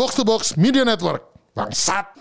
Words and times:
Box 0.00 0.16
to 0.16 0.24
Box 0.24 0.56
Media 0.56 0.80
Network. 0.80 1.28
Bangsat. 1.52 2.16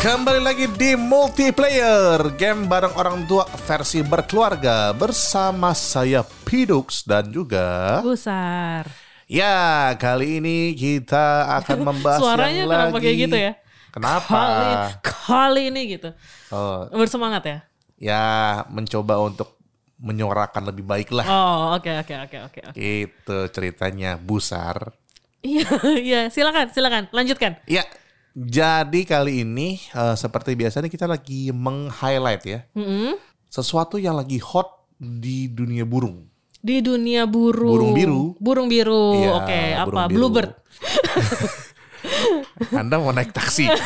Kembali 0.00 0.40
lagi 0.40 0.64
di 0.80 0.96
multiplayer 0.96 2.32
game 2.40 2.64
bareng 2.64 2.96
orang 2.96 3.28
tua 3.28 3.44
versi 3.68 4.00
berkeluarga 4.00 4.96
bersama 4.96 5.76
saya 5.76 6.24
Pidux 6.24 7.04
dan 7.04 7.28
juga 7.28 8.00
Besar. 8.00 9.05
Ya 9.26 9.92
kali 9.98 10.38
ini 10.38 10.72
kita 10.72 11.50
akan 11.62 11.78
membahas 11.92 12.22
Suaranya 12.22 12.62
yang 12.64 12.70
kenapa 12.70 12.96
lagi 12.96 13.04
kayak 13.04 13.18
gitu 13.28 13.36
ya? 13.36 13.52
Kenapa? 13.92 14.36
Kali, 14.36 14.72
kali 15.02 15.62
ini 15.72 15.80
gitu. 15.96 16.08
Oh, 16.52 16.84
Bersemangat 16.92 17.42
ya? 17.48 17.58
ya 17.96 18.24
mencoba 18.68 19.16
untuk 19.24 19.56
menyuarakan 19.96 20.68
lebih 20.68 20.84
baik 20.84 21.08
lah. 21.16 21.24
Oh, 21.24 21.80
oke 21.80 21.88
oke 22.04 22.14
oke 22.28 22.36
oke. 22.52 22.60
oke. 22.72 22.76
Itu 22.76 23.48
ceritanya 23.48 24.20
Busar. 24.20 24.92
Iya, 25.40 25.68
iya, 26.08 26.20
silakan, 26.28 26.68
silakan. 26.68 27.08
Lanjutkan. 27.08 27.56
Ya, 27.64 27.88
jadi 28.36 29.00
kali 29.08 29.48
ini 29.48 29.80
eh, 29.80 30.16
seperti 30.20 30.52
biasanya 30.52 30.92
kita 30.92 31.08
lagi 31.08 31.48
meng-highlight 31.56 32.42
ya 32.44 32.60
Mm-mm. 32.76 33.16
sesuatu 33.48 33.96
yang 33.96 34.20
lagi 34.20 34.36
hot 34.36 34.68
di 35.00 35.48
dunia 35.48 35.88
burung. 35.88 36.28
Di 36.60 36.82
dunia 36.82 37.24
burung. 37.26 37.72
Burung 37.72 37.92
biru. 37.94 38.22
Burung 38.38 38.66
biru. 38.66 39.04
Iya, 39.20 39.30
oke, 39.38 39.60
apa? 39.76 39.84
burung 39.86 40.04
biru. 40.08 40.16
Bluebird. 40.18 40.50
Anda 42.80 42.96
mau 42.98 43.12
naik 43.12 43.30
taksi? 43.34 43.66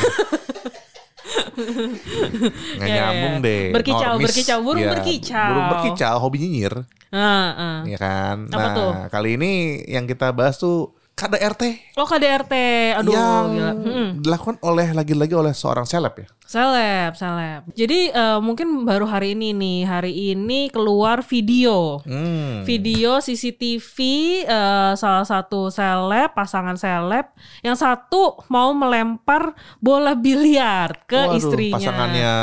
Nggak 2.80 2.88
Ya, 2.88 2.94
ya, 2.94 3.00
nyambung 3.12 3.36
ya. 3.40 3.44
deh. 3.44 3.62
Berkicau, 3.74 4.12
Normis. 4.16 4.24
berkicau. 4.28 4.58
Burung 4.64 4.82
Ya, 4.82 4.90
berkicau. 4.96 5.48
Burung 5.52 5.68
berkicau, 5.68 6.14
hobi 6.18 6.36
nyinyir. 6.40 6.74
Ah, 7.10 7.50
ah. 7.58 7.78
ya 7.84 7.98
kan? 7.98 8.46
Apa 8.48 8.58
nah, 8.70 8.74
tuh? 8.74 8.90
kali 9.10 9.34
ini 9.34 9.52
yang 9.90 10.06
kita 10.06 10.30
bahas 10.30 10.56
tuh 10.56 10.94
KDRT 11.20 11.62
Oh, 12.00 12.08
KDRT. 12.08 12.54
Aduh, 12.96 13.12
yang 13.12 13.52
gila. 13.52 13.72
Mm-mm. 13.76 14.08
dilakukan 14.24 14.56
oleh 14.64 14.88
lagi-lagi 14.96 15.36
oleh 15.36 15.52
seorang 15.52 15.84
seleb 15.84 16.16
ya. 16.16 16.28
Seleb, 16.48 17.12
seleb. 17.12 17.62
Jadi 17.76 18.08
eh, 18.08 18.38
mungkin 18.40 18.88
baru 18.88 19.04
hari 19.04 19.36
ini 19.36 19.52
nih, 19.52 19.80
hari 19.84 20.12
ini 20.32 20.72
keluar 20.72 21.20
video. 21.20 22.00
Hmm. 22.08 22.64
Video 22.64 23.20
CCTV 23.20 23.96
eh, 24.48 24.92
salah 24.96 25.28
satu 25.28 25.68
seleb, 25.68 26.32
pasangan 26.32 26.80
seleb, 26.80 27.28
yang 27.60 27.76
satu 27.76 28.40
mau 28.48 28.72
melempar 28.72 29.52
bola 29.76 30.16
biliar 30.16 31.04
ke 31.04 31.20
Waduh, 31.20 31.36
istrinya. 31.36 31.76
Pasangannya. 31.78 32.34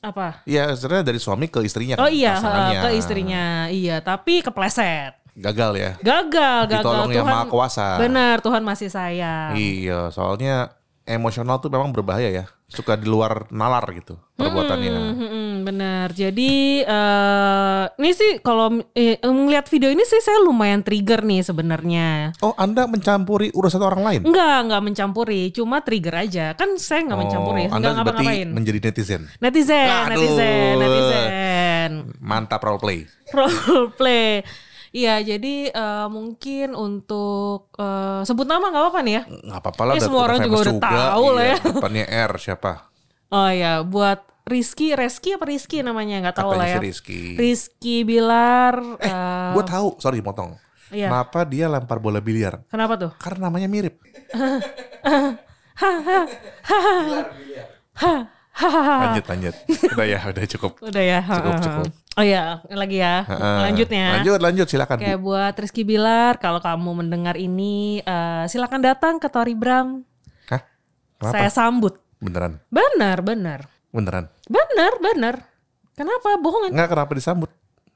Apa? 0.00 0.40
Ya, 0.48 0.72
sebenarnya 0.72 1.12
dari 1.12 1.20
suami 1.20 1.44
ke 1.52 1.60
istrinya. 1.60 2.00
Oh 2.00 2.08
kan, 2.08 2.16
iya, 2.16 2.32
pasangannya. 2.40 2.80
ke 2.80 2.88
istrinya. 2.96 3.44
Iya, 3.68 3.96
tapi 4.00 4.40
kepleset. 4.40 5.19
Gagal 5.34 5.72
ya. 5.76 5.90
Gagal, 6.00 6.60
gagal. 6.66 6.82
Ditolong 6.82 7.10
yang 7.10 7.26
maha 7.26 7.46
kuasa. 7.46 7.98
Benar, 7.98 8.40
Tuhan 8.40 8.62
masih 8.62 8.88
sayang. 8.88 9.54
Iya, 9.54 10.10
soalnya 10.10 10.74
emosional 11.04 11.58
tuh 11.58 11.68
memang 11.68 11.90
berbahaya 11.90 12.30
ya. 12.30 12.44
Suka 12.70 12.94
di 12.94 13.10
luar 13.10 13.50
nalar 13.50 13.82
gitu 13.90 14.14
perbuatannya. 14.38 14.90
Hmm, 14.94 15.14
hmm, 15.18 15.26
hmm, 15.26 15.54
benar. 15.66 16.06
Jadi 16.14 16.80
eh 16.80 17.84
ini 17.98 18.10
sih 18.14 18.38
kalau 18.38 18.78
eh, 18.94 19.18
ngeliat 19.18 19.66
video 19.66 19.90
ini 19.90 20.06
sih 20.06 20.22
saya 20.22 20.38
lumayan 20.38 20.86
trigger 20.86 21.26
nih 21.26 21.42
sebenarnya. 21.42 22.30
Oh, 22.38 22.54
Anda 22.54 22.86
mencampuri 22.86 23.50
urusan 23.50 23.82
orang 23.82 24.02
lain? 24.06 24.20
Enggak, 24.22 24.70
enggak 24.70 24.82
mencampuri, 24.86 25.50
cuma 25.50 25.82
trigger 25.82 26.14
aja. 26.14 26.54
Kan 26.54 26.78
saya 26.78 27.10
enggak 27.10 27.20
mencampuri, 27.26 27.66
Oh, 27.66 27.74
Anda 27.74 27.90
enggak 27.90 27.94
ngapa-ngapain. 28.06 28.48
menjadi 28.54 28.78
netizen. 28.86 29.22
Netizen, 29.42 29.90
Aduh. 29.90 30.14
netizen, 30.14 30.74
netizen. 30.78 31.90
Mantap 32.22 32.62
role 32.62 32.78
play. 32.78 33.02
Role 33.34 33.90
play. 33.98 34.46
Iya, 34.90 35.20
jadi 35.20 35.70
eh, 35.70 36.06
mungkin 36.06 36.72
untuk 36.72 37.68
eh, 37.74 38.22
sebut 38.22 38.42
nama 38.42 38.64
nggak 38.64 38.80
apa-apa 38.80 39.00
nih 39.00 39.14
ya. 39.14 39.22
Nggak 39.24 39.58
apa-apa 39.60 39.82
lah. 39.82 39.86
Ya, 39.86 39.94
udah- 39.94 40.04
semua 40.04 40.20
orang 40.24 40.38
juga 40.40 40.56
udah 40.60 40.76
tahu 40.76 41.24
lah 41.30 41.40
Iya, 41.40 41.48
ya. 41.48 41.56
Depannya 41.70 42.04
R 42.26 42.32
siapa? 42.36 42.70
Oh 43.30 43.48
ya, 43.48 43.72
buat 43.80 44.18
Rizky, 44.42 44.92
Reski 44.92 45.32
apa 45.32 45.44
Rizky 45.46 45.80
namanya 45.80 46.20
nggak 46.20 46.36
tahu 46.36 46.52
lah 46.52 46.66
ya. 46.66 46.76
si 46.76 46.82
Rizky. 46.82 47.18
Rizky 47.34 47.94
Bilar. 48.02 48.74
eh, 48.98 49.52
Gue 49.52 49.62
tahu, 49.62 49.94
sorry 49.96 50.18
potong. 50.18 50.58
Iya. 50.90 51.06
Kenapa 51.06 51.44
dia 51.44 51.70
lempar 51.70 51.96
bola 51.96 52.18
biliar? 52.18 52.66
kenapa 52.66 52.98
tuh? 52.98 53.10
Karena 53.14 53.46
namanya 53.46 53.70
mirip. 53.70 53.94
lanjut, 59.00 59.24
lanjut. 59.24 59.54
Udah 59.88 60.04
ya, 60.04 60.18
udah 60.26 60.42
cukup. 60.48 60.72
Udah 60.82 61.02
ya. 61.02 61.18
Cukup, 61.22 61.54
cukup. 61.60 61.84
Oh 62.20 62.26
ya, 62.26 62.60
lagi 62.68 63.00
ya. 63.00 63.24
Heeh. 63.24 63.58
Lanjutnya. 63.64 64.06
Lanjut, 64.20 64.38
lanjut. 64.44 64.66
Silakan. 64.68 65.00
Bu. 65.00 65.32
buat 65.32 65.56
Rizky 65.56 65.88
Bilar, 65.88 66.36
kalau 66.36 66.60
kamu 66.60 67.00
mendengar 67.00 67.40
ini, 67.40 68.04
eh, 68.04 68.44
silakan 68.44 68.84
datang 68.84 69.16
ke 69.16 69.32
Tori 69.32 69.56
Bram. 69.56 70.04
Hah? 70.52 70.60
Kenapa? 71.16 71.32
Saya 71.32 71.48
sambut. 71.48 71.96
Beneran, 72.20 72.60
Benar, 72.68 73.24
benar. 73.24 73.60
beneran. 73.88 74.28
Benar, 74.44 74.92
benar. 75.00 75.34
Kenapa? 75.96 76.36
Bohongan. 76.36 76.76
Enggak 76.76 76.92
kenapa 76.92 77.12
disambut? 77.16 77.48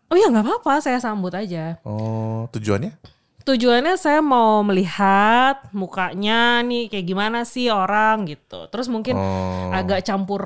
Oh 0.09 0.17
ya 0.17 0.33
nggak 0.33 0.45
apa-apa, 0.49 0.81
saya 0.81 0.97
sambut 0.97 1.37
aja. 1.37 1.77
Oh, 1.85 2.49
tujuannya? 2.49 2.97
Tujuannya 3.45 4.01
saya 4.01 4.25
mau 4.25 4.65
melihat 4.65 5.69
mukanya 5.77 6.65
nih 6.65 6.89
kayak 6.89 7.05
gimana 7.05 7.45
sih 7.45 7.69
orang 7.69 8.25
gitu. 8.25 8.65
Terus 8.73 8.89
mungkin 8.89 9.21
Oh. 9.21 9.69
agak 9.69 10.01
campur 10.01 10.41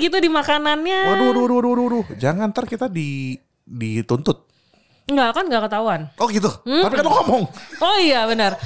gitu 0.00 0.16
di 0.22 0.30
makanannya. 0.30 1.00
Waduh, 1.12 1.26
waduh, 1.34 1.42
waduh, 1.44 1.58
waduh, 1.58 1.84
waduh. 1.84 2.04
Jangan 2.16 2.54
ntar 2.54 2.64
kita 2.64 2.86
di 2.86 3.36
dituntut. 3.68 4.48
Enggak 5.08 5.30
kan 5.36 5.44
nggak 5.48 5.62
ketahuan. 5.68 6.00
Oh 6.20 6.28
gitu. 6.28 6.50
Tapi 6.64 6.94
kan 6.94 7.04
lo 7.04 7.12
ngomong. 7.20 7.42
Oh 7.80 7.96
iya 8.00 8.24
benar. 8.28 8.56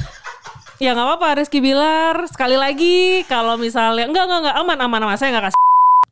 Ya 0.82 0.98
nggak 0.98 1.06
apa-apa 1.06 1.42
Rizky 1.42 1.62
Bilar 1.62 2.26
sekali 2.26 2.58
lagi 2.58 3.22
kalau 3.30 3.54
misalnya 3.54 4.10
enggak 4.10 4.24
enggak 4.26 4.40
enggak 4.42 4.56
aman 4.58 4.78
aman 4.82 5.00
aman 5.06 5.16
saya 5.18 5.30
nggak 5.38 5.46
kasih. 5.50 5.60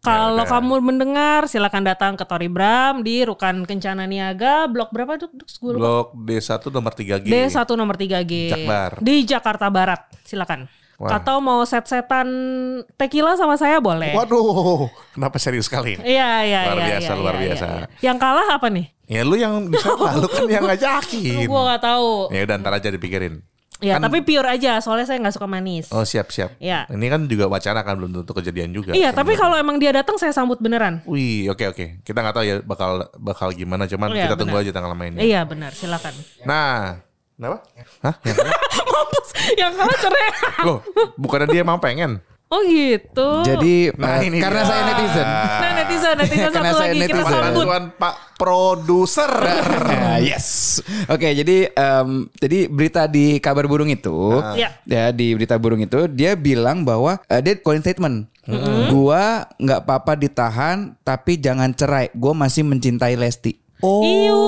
Kalau 0.00 0.40
udah. 0.40 0.48
kamu 0.48 0.74
mendengar 0.80 1.44
silakan 1.44 1.84
datang 1.84 2.16
ke 2.16 2.24
Tori 2.24 2.48
Bram 2.48 3.04
di 3.04 3.20
Rukan 3.20 3.68
Kencana 3.68 4.08
Niaga 4.08 4.64
blok 4.64 4.96
berapa 4.96 5.20
tuh? 5.20 5.28
Blok 5.60 6.16
D1 6.16 6.62
nomor 6.72 6.92
3G. 6.96 7.26
D1 7.28 7.68
nomor 7.76 7.96
3G. 8.00 8.32
Jakbar. 8.48 8.90
Di 9.04 9.28
Jakarta 9.28 9.68
Barat. 9.68 10.08
Silakan. 10.24 10.79
Wah. 11.00 11.16
Atau 11.16 11.40
mau 11.40 11.64
set-setan 11.64 12.28
tequila 12.94 13.32
sama 13.32 13.56
saya 13.56 13.80
boleh. 13.80 14.12
Waduh, 14.12 14.84
kenapa 15.16 15.40
serius 15.40 15.64
sekali? 15.64 15.96
ini? 15.96 16.04
Iya 16.12 16.30
iya 16.44 16.60
Luar 16.68 16.76
iya, 16.76 16.86
biasa, 16.92 17.08
iya, 17.08 17.16
luar 17.16 17.34
iya, 17.34 17.42
biasa. 17.48 17.64
iya. 17.66 17.84
Yang 18.04 18.16
kalah 18.20 18.48
apa 18.52 18.66
nih? 18.68 18.86
Ya 19.08 19.20
lu 19.24 19.34
yang 19.34 19.54
bisa 19.66 19.88
lah, 19.96 20.14
lu 20.20 20.28
kan 20.28 20.44
yang 20.44 20.68
ngajakin. 20.68 21.48
Gua 21.48 21.60
nggak 21.66 21.82
tahu. 21.82 22.10
Ya 22.30 22.40
udah 22.44 22.56
ntar 22.60 22.72
aja 22.76 22.92
dipikirin. 22.92 23.40
Ya 23.80 23.96
Kan- 23.96 24.04
tapi 24.04 24.20
pure 24.20 24.44
aja 24.44 24.76
soalnya 24.78 25.08
saya 25.08 25.24
nggak 25.24 25.40
suka 25.40 25.48
manis. 25.48 25.88
Oh 25.88 26.04
siap 26.04 26.28
siap. 26.28 26.52
Iya. 26.60 26.84
Ini 26.92 27.06
kan 27.08 27.24
juga 27.24 27.48
wacana 27.48 27.80
kan 27.80 27.96
belum 27.96 28.20
tentu 28.20 28.36
kejadian 28.36 28.76
juga. 28.76 28.92
Iya, 28.92 29.16
tapi 29.16 29.40
kalau 29.40 29.56
emang 29.56 29.80
dia 29.80 29.96
datang 29.96 30.20
saya 30.20 30.36
sambut 30.36 30.60
beneran. 30.60 31.00
Wih, 31.08 31.48
oke 31.48 31.64
oke. 31.64 32.04
Kita 32.04 32.20
nggak 32.20 32.34
tahu 32.36 32.44
ya 32.44 32.56
bakal 32.60 33.08
bakal 33.16 33.48
gimana, 33.56 33.88
cuman 33.88 34.12
Iya, 34.12 34.28
kita 34.28 34.36
tunggu 34.36 34.52
benar. 34.52 34.68
aja 34.68 34.72
tanggal 34.76 34.92
mainnya. 34.92 35.24
Iya 35.24 35.48
benar, 35.48 35.72
silakan. 35.72 36.12
Nah, 36.44 37.00
kenapa? 37.40 37.64
Hah? 38.04 38.14
Yang 38.20 38.36
kalah? 38.36 38.52
Mampus, 38.92 39.28
yang 39.56 39.72
kalah 39.72 39.96
cerai. 39.96 40.28
Loh, 40.60 40.78
bukannya 41.16 41.48
dia 41.48 41.60
emang 41.60 41.80
pengen? 41.80 42.20
Oh 42.46 42.60
gitu. 42.60 43.46
Jadi 43.46 43.94
Nah, 43.94 44.18
eh, 44.18 44.26
ini 44.26 44.42
karena 44.42 44.60
dia. 44.60 44.68
saya 44.68 44.82
netizen. 44.84 45.22
nah 45.22 45.72
netizen, 45.72 46.14
netizen 46.18 46.50
satu 46.58 46.66
saya 46.66 46.82
lagi 46.82 46.98
kita 46.98 47.06
netizen. 47.14 47.30
sambut. 47.32 47.62
Bantuan 47.62 47.84
Pak 47.94 48.14
Produser. 48.34 49.32
Ah, 50.10 50.18
yes. 50.18 50.82
Oke, 51.06 51.30
jadi 51.30 51.70
em, 51.70 52.08
jadi 52.34 52.66
berita 52.66 53.06
di 53.06 53.38
kabar 53.38 53.64
burung 53.64 53.86
itu, 53.86 54.42
Iya. 54.52 54.74
ya 54.82 55.14
di 55.14 55.30
berita 55.32 55.54
burung 55.54 55.78
itu 55.78 56.10
dia 56.10 56.34
bilang 56.34 56.82
bahwa 56.82 57.22
eh, 57.24 57.38
dia 57.38 57.54
calling 57.54 57.80
statement. 57.80 58.26
Gua 58.90 59.46
nggak 59.54 59.86
apa-apa 59.86 60.18
ditahan, 60.18 60.98
tapi 61.00 61.38
jangan 61.38 61.70
cerai. 61.70 62.10
Gua 62.12 62.34
masih 62.34 62.66
mencintai 62.66 63.14
Lesti. 63.14 63.54
Oh. 63.78 64.02
Iu, 64.02 64.42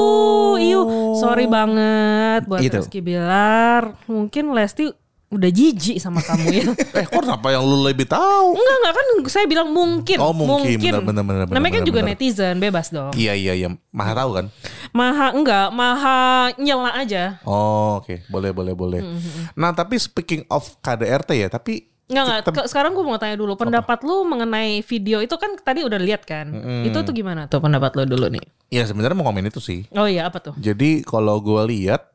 iu. 0.58 0.80
Sorry 1.22 1.46
banget 1.46 2.42
buat 2.44 2.60
Gitu. 2.60 2.78
Rizky 2.82 3.00
Bilar. 3.00 3.94
Mungkin 4.06 4.50
Lesti 4.50 4.90
udah 5.32 5.48
jijik 5.48 5.96
sama 5.96 6.20
kamu 6.20 6.44
ya. 6.52 6.64
Eh, 7.00 7.08
kok 7.08 7.24
kenapa 7.24 7.48
yang 7.48 7.64
lu 7.64 7.80
lebih 7.80 8.04
tahu? 8.04 8.52
Enggak, 8.52 8.76
enggak 8.76 8.92
kan 8.92 9.06
saya 9.32 9.46
bilang 9.48 9.72
mungkin. 9.72 10.20
Oh, 10.20 10.36
mungkin. 10.36 10.76
Benar, 10.76 11.00
benar, 11.00 11.24
benar, 11.24 11.44
benar, 11.48 11.56
Namanya 11.56 11.72
kan 11.72 11.80
benar, 11.80 11.88
juga 11.88 12.00
benar. 12.04 12.10
netizen, 12.12 12.54
bebas 12.60 12.86
dong. 12.92 13.12
Iya 13.16 13.32
iya 13.32 13.52
iya, 13.56 13.68
maha 13.96 14.12
tahu 14.12 14.30
kan? 14.36 14.46
Maha 14.92 15.26
enggak, 15.32 15.68
maha 15.72 16.18
nyela 16.60 16.92
aja. 16.92 17.40
Oh, 17.48 18.04
oke, 18.04 18.28
boleh 18.28 18.52
boleh 18.52 18.74
boleh. 18.76 19.00
Mm-hmm. 19.00 19.56
Nah, 19.56 19.72
tapi 19.72 19.96
speaking 19.96 20.44
of 20.52 20.68
KDRT 20.84 21.30
ya, 21.40 21.48
tapi 21.48 21.88
Enggak, 22.04 22.24
enggak. 22.24 22.38
kita- 22.44 22.66
Sekarang 22.66 22.92
gue 22.92 23.02
mau 23.02 23.16
tanya 23.16 23.34
dulu. 23.34 23.54
Pendapat 23.54 24.02
lu 24.02 24.22
mengenai 24.22 24.80
video 24.80 25.18
itu 25.18 25.34
kan 25.34 25.54
tadi 25.56 25.80
udah 25.80 25.96
lihat 25.96 26.22
kan? 26.22 26.50
Itu 26.82 27.00
tuh 27.00 27.12
gimana 27.12 27.46
tuh 27.46 27.58
pendapat 27.58 27.94
lu 27.94 28.04
dulu 28.06 28.26
nih? 28.28 28.44
ya 28.68 28.82
sebenarnya 28.82 29.12
mau 29.14 29.24
komen 29.24 29.44
itu 29.46 29.58
sih. 29.58 29.84
Oh 29.92 30.04
iya, 30.04 30.24
apa 30.26 30.40
tuh? 30.40 30.54
Jadi 30.56 31.02
kalau 31.02 31.38
gue 31.38 31.60
lihat 31.68 32.08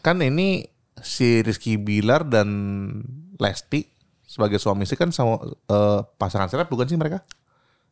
kan 0.00 0.18
ini 0.18 0.66
si 0.96 1.40
Rizky 1.40 1.76
Bilar 1.76 2.22
dan 2.22 2.48
Lesti 3.36 3.86
sebagai 4.20 4.56
suami 4.56 4.82
istri 4.82 4.94
kan 4.94 5.08
sama 5.08 5.38
eh, 5.46 6.00
pasangan 6.16 6.46
seleb 6.46 6.66
bukan 6.66 6.84
sih 6.84 6.96
mereka? 6.96 7.22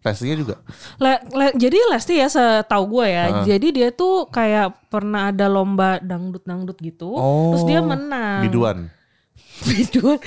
Lestinya 0.00 0.34
juga. 0.34 0.60
Le- 0.98 1.22
le- 1.30 1.54
jadi 1.54 1.78
Lesti 1.88 2.14
ya 2.14 2.28
setahu 2.28 2.84
gue 2.92 3.06
ya. 3.08 3.24
Jadi 3.46 3.68
dia 3.72 3.88
tuh 3.88 4.28
kayak 4.28 4.88
pernah 4.88 5.30
ada 5.30 5.46
lomba 5.46 5.96
dangdut-dangdut 5.98 6.76
gitu. 6.78 7.14
Terus 7.50 7.64
dia 7.64 7.80
menang. 7.80 8.42
Biduan. 8.42 8.90
Biduan. 9.62 10.18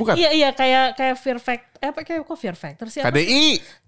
Bukan. 0.00 0.14
iya 0.18 0.30
iya 0.34 0.48
kayak 0.50 0.98
kayak 0.98 1.16
Fear 1.22 1.38
Factor. 1.38 1.78
Eh, 1.78 1.88
apa 1.94 2.00
kayak 2.02 2.26
kok 2.26 2.38
Fear 2.38 2.56
Factor 2.58 2.86
sih? 2.90 3.00
Apa? 3.00 3.14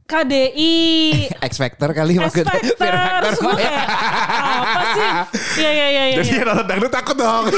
KDI. 0.07 0.75
X 1.51 1.59
Factor 1.59 1.91
kali 1.91 2.15
X. 2.17 2.31
Factor. 2.31 2.47
Factor. 2.47 2.93
Apa 2.95 3.31
sih? 3.35 5.11
Iya 5.59 5.71
iya 5.71 5.87
iya 5.91 6.05
iya. 6.09 6.17
Jadi 6.23 6.31
yang 6.33 6.47
nonton 6.47 6.67
dangdut 6.67 6.93
takut 6.95 7.17
dong. 7.19 7.45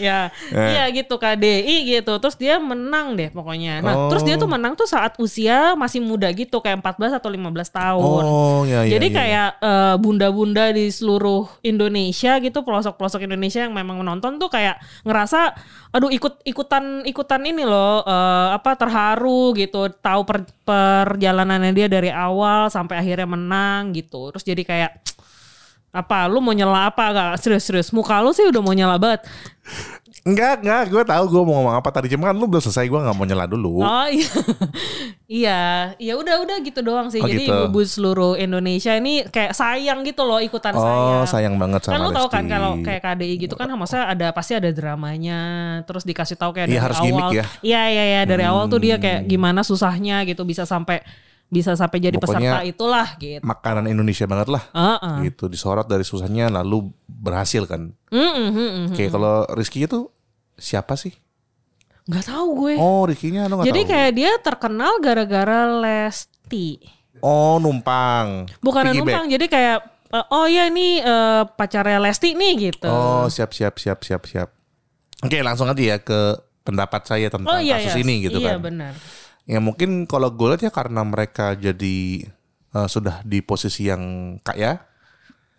Ya, 0.00 0.32
Eh. 0.52 0.68
iya 0.76 0.84
gitu 0.92 1.16
KDI 1.16 1.76
gitu. 1.88 2.16
Terus 2.18 2.36
dia 2.36 2.56
menang 2.56 3.16
deh 3.16 3.28
pokoknya. 3.30 3.80
Nah, 3.80 3.94
Oh. 3.96 4.08
terus 4.08 4.24
dia 4.24 4.36
tuh 4.36 4.48
menang 4.48 4.72
tuh 4.74 4.88
saat 4.88 5.16
usia 5.20 5.76
masih 5.76 6.00
muda 6.00 6.28
gitu, 6.32 6.60
kayak 6.60 6.80
14 6.80 7.12
atau 7.12 7.28
15 7.28 7.68
tahun. 7.68 8.22
Oh, 8.24 8.64
ya, 8.64 8.84
ya, 8.84 8.96
Jadi 8.96 9.06
ya. 9.12 9.14
kayak 9.14 9.48
eh, 9.60 9.94
bunda-bunda 10.00 10.72
di 10.72 10.88
seluruh 10.88 11.48
Indonesia 11.60 12.40
gitu, 12.40 12.64
pelosok-pelosok 12.64 13.24
Indonesia 13.24 13.60
yang 13.64 13.72
memang 13.76 14.00
menonton 14.00 14.40
tuh 14.40 14.48
kayak 14.48 14.80
ngerasa 15.04 15.52
aduh 15.90 16.10
ikut 16.10 16.46
ikutan 16.46 17.02
ikutan 17.02 17.42
ini 17.42 17.66
loh 17.66 18.06
eh, 18.06 18.48
apa 18.54 18.78
terharu 18.78 19.54
gitu, 19.58 19.90
tahu 19.90 20.22
per- 20.22 20.54
perjalanannya 20.62 21.74
dia 21.74 21.86
dari 21.90 22.10
awal 22.14 22.70
sampai 22.70 23.02
akhirnya 23.02 23.26
menang 23.26 23.90
gitu. 23.94 24.30
Terus 24.34 24.44
jadi 24.46 24.62
kayak 24.62 24.90
apa 26.00 26.30
lu 26.30 26.38
mau 26.38 26.54
nyela 26.54 26.90
apa? 26.94 27.04
Gak 27.10 27.30
serius-serius 27.42 27.90
muka 27.90 28.22
lu 28.22 28.30
sih 28.30 28.46
udah 28.46 28.62
mau 28.62 28.74
nyela 28.74 28.96
banget 29.02 29.26
Enggak, 30.20 30.60
enggak. 30.60 30.82
Gue 30.86 31.02
tahu 31.02 31.24
gue 31.26 31.42
mau 31.42 31.54
ngomong 31.58 31.74
apa 31.74 31.88
tadi. 31.88 32.10
Cuma 32.10 32.28
kan 32.28 32.36
lu 32.36 32.44
belum 32.44 32.60
selesai. 32.60 32.84
Gue 32.84 32.98
nggak 32.98 33.14
mau 33.14 33.24
nyela 33.24 33.46
dulu. 33.46 33.80
Oh 33.80 34.06
iya, 34.06 34.26
iya, 35.30 35.60
ya 35.96 36.14
udah 36.14 36.42
udah 36.42 36.56
gitu 36.60 36.80
doang 36.80 37.08
sih. 37.08 37.18
Oh, 37.18 37.26
Jadi 37.26 37.46
gitu. 37.46 37.54
ibu-ibu 37.54 37.80
seluruh 37.80 38.32
Indonesia 38.34 38.92
ini 38.92 39.22
kayak 39.24 39.52
sayang 39.52 40.02
gitu 40.02 40.22
loh 40.22 40.38
ikutan 40.38 40.74
Oh, 40.74 40.82
sayang. 40.82 41.26
sayang 41.26 41.54
banget 41.56 41.80
sama 41.86 41.94
Kan 41.94 42.00
lo 42.00 42.10
tau 42.10 42.26
kan 42.26 42.44
kalau 42.44 42.78
kayak 42.80 43.00
KDI 43.00 43.34
gitu 43.40 43.54
kan 43.54 43.70
maksudnya 43.70 44.06
ada 44.08 44.26
pasti 44.30 44.52
ada 44.52 44.68
dramanya, 44.68 45.40
terus 45.84 46.02
dikasih 46.02 46.34
tahu 46.34 46.52
kayak 46.52 46.66
Iya, 46.66 46.72
dari 46.72 46.84
harus 46.84 46.98
awal. 46.98 47.06
gimmick 47.06 47.30
ya. 47.32 47.44
Iya 47.62 47.82
iya 47.88 48.04
iya 48.10 48.22
dari 48.24 48.44
awal 48.44 48.66
tuh 48.66 48.80
dia 48.80 48.96
kayak 48.96 49.24
gimana 49.24 49.62
susahnya 49.62 50.26
gitu 50.26 50.42
bisa 50.42 50.66
sampai 50.66 51.00
bisa 51.50 51.74
sampai 51.74 51.98
jadi 51.98 52.16
Pokoknya 52.16 52.38
peserta 52.38 52.58
itulah 52.62 53.08
gitu. 53.18 53.42
Makanan 53.42 53.90
Indonesia 53.90 54.24
banget 54.30 54.48
lah. 54.54 54.62
Heeh. 54.70 55.16
Gitu 55.28 55.50
disorot 55.50 55.84
dari 55.90 56.06
susahnya 56.06 56.46
lalu 56.48 56.94
berhasil 57.04 57.66
kan. 57.66 57.90
Mm, 58.14 58.22
mm, 58.22 58.50
mm, 58.54 58.54
mm. 58.54 58.86
Kayak 58.94 59.10
kalau 59.18 59.44
Rizky 59.58 59.84
itu 59.84 60.06
siapa 60.54 60.94
sih? 60.94 61.10
Nggak 62.06 62.24
tahu 62.30 62.48
gue. 62.64 62.74
Oh, 62.78 63.02
Rizky-nya 63.04 63.50
lu 63.50 63.58
nggak 63.58 63.66
jadi 63.66 63.82
tahu. 63.82 63.90
kayak 63.90 64.10
dia 64.14 64.30
terkenal 64.38 64.92
gara-gara 65.02 65.60
Lesti. 65.82 66.78
Oh, 67.20 67.58
numpang. 67.58 68.48
Bukan 68.62 68.96
numpang, 68.96 69.28
jadi 69.28 69.44
kayak 69.50 69.78
eh, 70.14 70.26
oh 70.32 70.46
ya 70.46 70.70
ini 70.70 71.02
eh, 71.02 71.42
pacarnya 71.50 71.98
Lesti 71.98 72.38
nih 72.38 72.70
gitu. 72.70 72.88
Oh, 72.88 73.26
siap 73.26 73.50
siap 73.50 73.74
siap 73.76 74.00
siap 74.06 74.22
siap. 74.24 74.48
Oke, 75.20 75.42
langsung 75.44 75.68
aja 75.68 75.82
ya 75.82 75.96
ke 76.00 76.38
pendapat 76.64 77.02
saya 77.04 77.26
tentang 77.28 77.50
Oh 77.50 77.60
iya 77.60 77.82
kasus 77.82 77.98
iya. 77.98 78.02
ini 78.06 78.14
gitu 78.24 78.38
iya, 78.38 78.56
kan. 78.56 78.62
benar. 78.62 78.92
Ya 79.50 79.58
mungkin 79.58 80.06
kalau 80.06 80.30
gue 80.30 80.46
lihat 80.54 80.62
ya 80.62 80.70
karena 80.70 81.02
mereka 81.02 81.58
jadi 81.58 81.96
eh, 82.70 82.88
sudah 82.88 83.26
di 83.26 83.42
posisi 83.42 83.90
yang 83.90 84.02
kaya, 84.46 84.86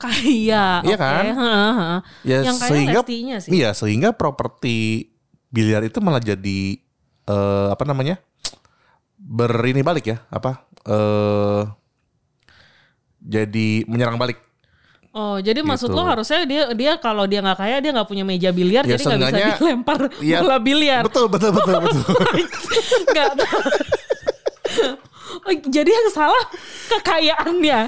Kayak 0.01 0.81
Iya 0.81 0.97
oke, 0.97 0.97
kan? 0.97 1.25
heeh, 1.37 1.71
heeh. 1.77 1.99
ya 2.25 2.37
Yang 2.41 2.57
kaya 2.57 2.69
sehingga 2.73 3.01
sih. 3.37 3.49
iya 3.53 3.69
sehingga 3.77 4.09
properti 4.17 5.05
biliar 5.53 5.85
itu 5.85 6.01
malah 6.01 6.17
jadi 6.23 6.59
eh, 7.27 7.67
apa 7.69 7.83
namanya 7.85 8.17
berini 9.21 9.85
balik 9.85 10.09
ya 10.09 10.17
apa 10.33 10.65
eh 10.89 11.63
jadi 13.21 13.85
menyerang 13.85 14.17
balik. 14.17 14.41
Oh, 15.11 15.35
jadi 15.43 15.59
maksud 15.59 15.91
Gitu. 15.91 15.97
lo 15.99 16.07
harusnya 16.07 16.47
dia 16.47 16.71
dia 16.71 16.95
kalau 16.95 17.27
dia 17.27 17.43
nggak 17.43 17.59
kaya 17.59 17.83
dia 17.83 17.91
nggak 17.91 18.07
punya 18.07 18.23
meja 18.23 18.47
biliar 18.55 18.87
Ya, 18.87 18.95
jadi 18.95 19.19
nggak 19.19 19.31
bisa 19.35 19.59
dilempar 19.59 19.99
Iya, 20.23 20.39
bola 20.39 20.55
biliar. 20.55 21.03
Betul 21.03 21.27
betul 21.27 21.51
betul 21.51 21.75
betul. 21.83 22.03
Nggak. 23.11 23.29
Oh, 25.43 25.53
jadi 25.75 25.89
yang 25.91 26.07
salah 26.15 26.43
kekayaannya. 26.87 27.79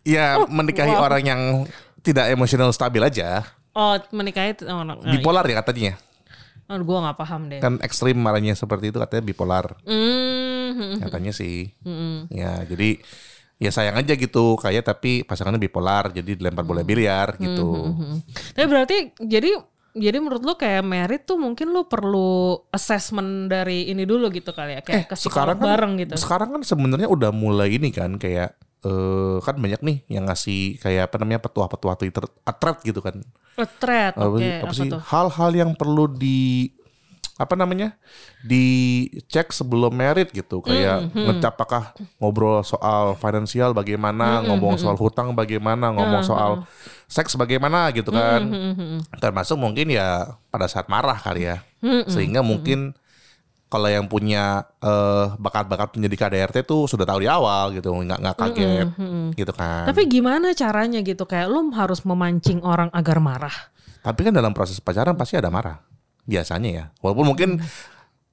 ya 0.00 0.40
menikahi 0.48 0.96
wow. 0.96 1.04
orang 1.04 1.22
yang 1.28 1.40
tidak 2.00 2.32
emosional 2.32 2.72
stabil 2.72 3.04
aja. 3.04 3.44
Oh, 3.76 4.00
menikahi 4.16 4.56
oh, 4.64 4.80
no, 4.80 4.96
no, 4.96 5.12
Bipolar 5.12 5.44
ya 5.44 5.60
katanya. 5.60 6.00
Oh, 6.64 6.80
gue 6.80 6.96
nggak 6.96 7.18
paham 7.20 7.52
deh. 7.52 7.60
Kan 7.60 7.76
ekstrim 7.84 8.16
marahnya 8.16 8.56
seperti 8.56 8.88
itu 8.88 8.96
katanya 8.96 9.22
bipolar. 9.26 9.76
Hmm, 9.84 10.96
Katanya 11.02 11.34
sih. 11.34 11.74
Ya, 12.32 12.62
jadi 12.64 13.02
ya 13.60 13.68
sayang 13.68 13.94
aja 13.94 14.16
gitu 14.16 14.56
kayak 14.56 14.82
tapi 14.82 15.20
pasangannya 15.20 15.60
bipolar 15.60 16.08
jadi 16.10 16.32
dilempar 16.32 16.64
bola 16.64 16.80
biliar 16.80 17.36
gitu. 17.36 17.92
Hmm. 17.92 18.24
Tapi 18.50 18.66
berarti 18.66 18.96
jadi 19.20 19.52
jadi 19.90 20.16
menurut 20.16 20.40
lo 20.40 20.54
kayak 20.54 20.80
merit 20.80 21.22
tuh 21.24 21.34
mungkin 21.34 21.70
lo 21.70 21.84
perlu 21.84 22.56
assessment 22.70 23.46
dari 23.46 23.86
ini 23.86 24.02
dulu 24.02 24.30
gitu 24.30 24.50
kali 24.50 24.78
ya 24.78 24.82
kayak 24.82 25.10
Eh, 25.10 25.18
Sekarang 25.18 25.58
kan 25.58 25.66
bareng 25.66 25.92
gitu. 25.98 26.14
sekarang 26.16 26.48
kan 26.50 26.62
sebenarnya 26.62 27.06
udah 27.06 27.30
mulai 27.30 27.74
ini 27.74 27.90
kan 27.90 28.16
kayak 28.16 28.54
eh 28.80 29.36
kan 29.38 29.60
banyak 29.60 29.80
nih 29.82 29.96
yang 30.08 30.24
ngasih 30.24 30.80
kayak 30.80 31.12
apa 31.12 31.20
namanya 31.20 31.44
petua-petua 31.44 31.94
Twitter 31.94 32.24
atret 32.42 32.80
gitu 32.80 33.04
kan. 33.04 33.20
Retret, 33.52 34.16
Apa, 34.16 34.24
sih- 34.32 34.56
apa 34.56 34.64
apa 34.64 34.72
sih 34.72 34.88
hal-hal 34.88 35.50
yang 35.52 35.70
perlu 35.74 36.08
di 36.08 36.70
apa 37.40 37.56
namanya 37.56 37.96
dicek 38.44 39.48
sebelum 39.48 39.96
merit 39.96 40.28
gitu. 40.28 40.60
Kayak 40.60 41.08
Hmm, 41.08 41.32
ngecap 41.32 41.56
apakah 41.56 41.96
ngobrol 42.20 42.60
soal 42.60 43.16
finansial 43.16 43.72
Hmm, 43.72 43.80
bagaimana 43.80 44.44
ngomong 44.44 44.76
soal 44.76 45.00
hutang 45.00 45.32
bagaimana 45.32 45.88
ngomong 45.88 46.20
soal 46.20 46.50
seks 47.08 47.32
bagaimana 47.40 47.88
gitu 47.96 48.12
kan. 48.12 48.44
Hmm, 48.44 49.00
termasuk 49.16 49.56
mungkin 49.56 49.88
ya 49.88 50.36
pada 50.52 50.68
saat 50.68 50.92
marah 50.92 51.16
kali 51.16 51.48
ya. 51.48 51.64
Hmm, 51.80 52.04
sehingga 52.12 52.44
mungkin 52.44 52.92
kalau 53.70 53.86
yang 53.86 54.04
punya 54.10 54.66
eh, 54.82 55.26
bakat-bakat 55.40 55.96
menjadi 55.96 56.28
KDRT 56.28 56.68
tuh 56.68 56.84
sudah 56.90 57.08
tahu 57.08 57.24
di 57.24 57.28
awal 57.30 57.72
gitu 57.72 57.88
nggak 57.88 58.20
nggak 58.20 58.36
kaget 58.36 58.88
gitu 59.38 59.52
kan. 59.56 59.88
Tapi 59.88 60.10
gimana 60.10 60.52
caranya 60.52 61.00
gitu? 61.00 61.24
Kayak 61.24 61.48
lo 61.48 61.64
harus 61.72 62.04
memancing 62.04 62.60
orang 62.60 62.92
agar 62.92 63.16
marah. 63.22 63.56
Tapi 64.04 64.28
kan 64.28 64.32
dalam 64.36 64.52
proses 64.52 64.76
pacaran 64.76 65.16
pasti 65.16 65.40
ada 65.40 65.48
marah. 65.48 65.89
Biasanya 66.24 66.70
ya. 66.70 66.84
Walaupun 66.98 67.26
mungkin 67.26 67.50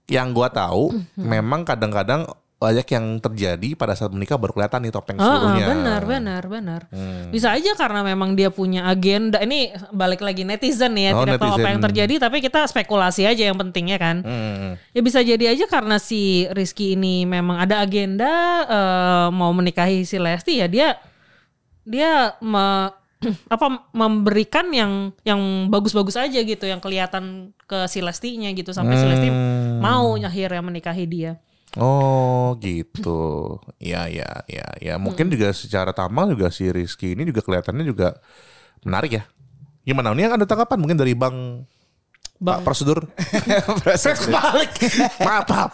yang 0.08 0.32
gua 0.32 0.48
tahu 0.48 0.96
memang 1.15 1.63
kadang-kadang 1.63 2.24
banyak 2.58 2.89
yang 2.89 3.22
terjadi 3.22 3.77
pada 3.77 3.94
saat 3.94 4.10
menikah 4.10 4.34
baru 4.34 4.50
kelihatan 4.50 4.82
nih 4.82 4.89
topeng 4.89 5.13
seluruhnya. 5.15 5.67
benar, 5.70 6.01
benar, 6.01 6.44
benar. 6.44 6.82
Hmm. 6.89 7.29
Bisa 7.29 7.53
aja 7.53 7.77
karena 7.77 8.01
memang 8.01 8.34
dia 8.34 8.50
punya 8.50 8.89
agenda. 8.89 9.38
Ini 9.38 9.77
balik 9.94 10.25
lagi 10.25 10.41
netizen 10.41 10.98
nih 10.98 11.03
ya, 11.06 11.12
Oh, 11.13 11.22
tidak 11.22 11.38
tahu 11.38 11.48
apa 11.48 11.53
netizen. 11.53 11.70
yang 11.70 11.82
terjadi, 11.86 12.13
tapi 12.17 12.38
kita 12.41 12.65
spekulasi 12.65 13.29
aja 13.29 13.44
yang 13.46 13.53
pentingnya 13.53 14.01
kan. 14.01 14.25
Hmm. 14.25 14.74
Ya 14.89 15.01
bisa 15.06 15.22
jadi 15.22 15.53
aja 15.53 15.70
karena 15.70 16.01
si 16.01 16.50
Rizky 16.50 16.98
ini 16.98 17.29
memang 17.29 17.62
ada 17.62 17.77
agenda 17.77 18.34
eh, 18.65 19.27
mau 19.29 19.53
menikahi 19.53 20.01
si 20.01 20.17
Lesti 20.17 20.58
ya 20.58 20.65
dia 20.65 20.98
dia 21.84 22.34
me- 22.39 22.89
apa 23.54 23.90
memberikan 23.98 24.70
yang 24.70 25.10
yang 25.26 25.68
bagus-bagus 25.74 26.18
aja 26.18 26.38
gitu 26.38 26.66
yang 26.70 26.78
kelihatan 26.78 27.54
ke 27.66 27.90
si 27.90 28.00
Lestinya 28.06 28.50
gitu 28.54 28.70
sampai 28.72 28.96
si 28.98 29.06
Lesti 29.10 29.30
Hmm. 29.30 29.82
mau 29.82 30.16
akhirnya 30.18 30.62
menikahi 30.62 31.06
dia. 31.10 31.32
Oh 31.78 32.58
gitu. 32.58 33.58
Ya 33.78 34.08
ya 34.10 34.46
ya 34.50 34.66
ya. 34.82 34.96
Mungkin 34.98 35.30
juga 35.30 35.52
secara 35.54 35.92
tamal 35.94 36.34
juga 36.34 36.50
si 36.50 36.70
Rizky 36.70 37.14
ini 37.14 37.28
juga 37.28 37.44
kelihatannya 37.46 37.86
juga 37.86 38.18
menarik 38.82 39.22
ya. 39.22 39.24
Gimana? 39.84 40.16
Ini 40.16 40.32
ada 40.32 40.46
tanggapan 40.48 40.78
mungkin 40.80 40.98
dari 40.98 41.14
Bang 41.14 41.68
Pak 42.38 42.62
prosedur. 42.62 43.02
balik. 44.30 44.72
maaf, 45.26 45.46
maaf. 45.50 45.72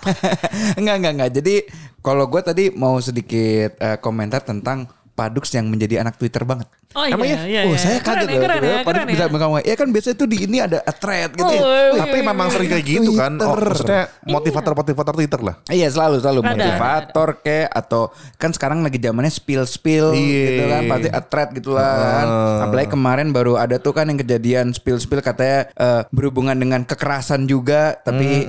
enggak 0.79 0.95
enggak 0.95 1.13
enggak. 1.19 1.31
Jadi 1.43 1.55
kalau 1.99 2.27
gue 2.31 2.39
tadi 2.39 2.71
mau 2.71 2.99
sedikit 3.03 3.75
eh, 3.79 3.99
komentar 3.99 4.43
tentang 4.47 4.87
Padux 5.13 5.45
yang 5.53 5.69
menjadi 5.69 6.01
anak 6.01 6.17
Twitter 6.17 6.41
banget. 6.47 6.65
Oh 6.93 7.03
iya, 7.03 7.17
ya? 7.17 7.37
iya, 7.43 7.61
oh 7.65 7.73
iya. 7.73 7.79
saya 7.79 7.97
keren 7.99 8.21
kaget 8.21 8.29
ya, 8.29 8.39
keren 8.39 8.61
ya, 8.61 8.77
keren 8.81 9.05
bisa 9.05 9.23
ya. 9.23 9.29
ngomong, 9.31 9.61
ya 9.61 9.73
kan 9.73 9.87
biasanya 9.89 10.15
tuh 10.15 10.27
di 10.27 10.37
ini 10.41 10.57
ada 10.57 10.77
a 10.79 10.93
thread 10.93 11.33
gitu 11.33 11.49
ya. 11.49 11.57
Oh, 11.57 11.65
iya, 11.65 11.99
Tapi 11.99 12.17
iya, 12.17 12.25
memang 12.25 12.47
iya. 12.47 12.53
sering 12.53 12.69
kayak 12.69 12.85
gitu 12.85 13.11
kan. 13.13 13.31
Oh, 13.35 13.55
maksudnya 13.57 14.01
motivator-motivator 14.23 15.13
Twitter 15.15 15.41
lah. 15.41 15.55
Iya 15.65 15.87
selalu 15.89 16.15
selalu 16.19 16.39
Ada, 16.39 16.49
motivator 16.49 17.27
kayak 17.39 17.69
atau 17.71 18.01
kan 18.37 18.51
sekarang 18.51 18.79
lagi 18.81 18.97
zamannya 18.97 19.31
spill 19.31 19.63
spill 19.65 20.13
Iya. 20.13 20.43
gitu 20.45 20.63
kan 20.67 20.81
pasti 20.87 21.09
a 21.09 21.21
thread 21.21 21.49
gitu 21.53 21.69
lah 21.73 21.89
kan. 21.89 22.25
Apalagi 22.63 22.89
kemarin 22.89 23.27
baru 23.31 23.53
ada 23.55 23.75
tuh 23.77 23.91
kan 23.91 24.05
yang 24.05 24.19
kejadian 24.19 24.71
spill 24.71 24.97
spill 24.97 25.19
katanya 25.19 25.65
eh, 25.73 26.01
berhubungan 26.09 26.53
dengan 26.53 26.85
kekerasan 26.85 27.45
juga 27.45 27.97
tapi 27.97 28.45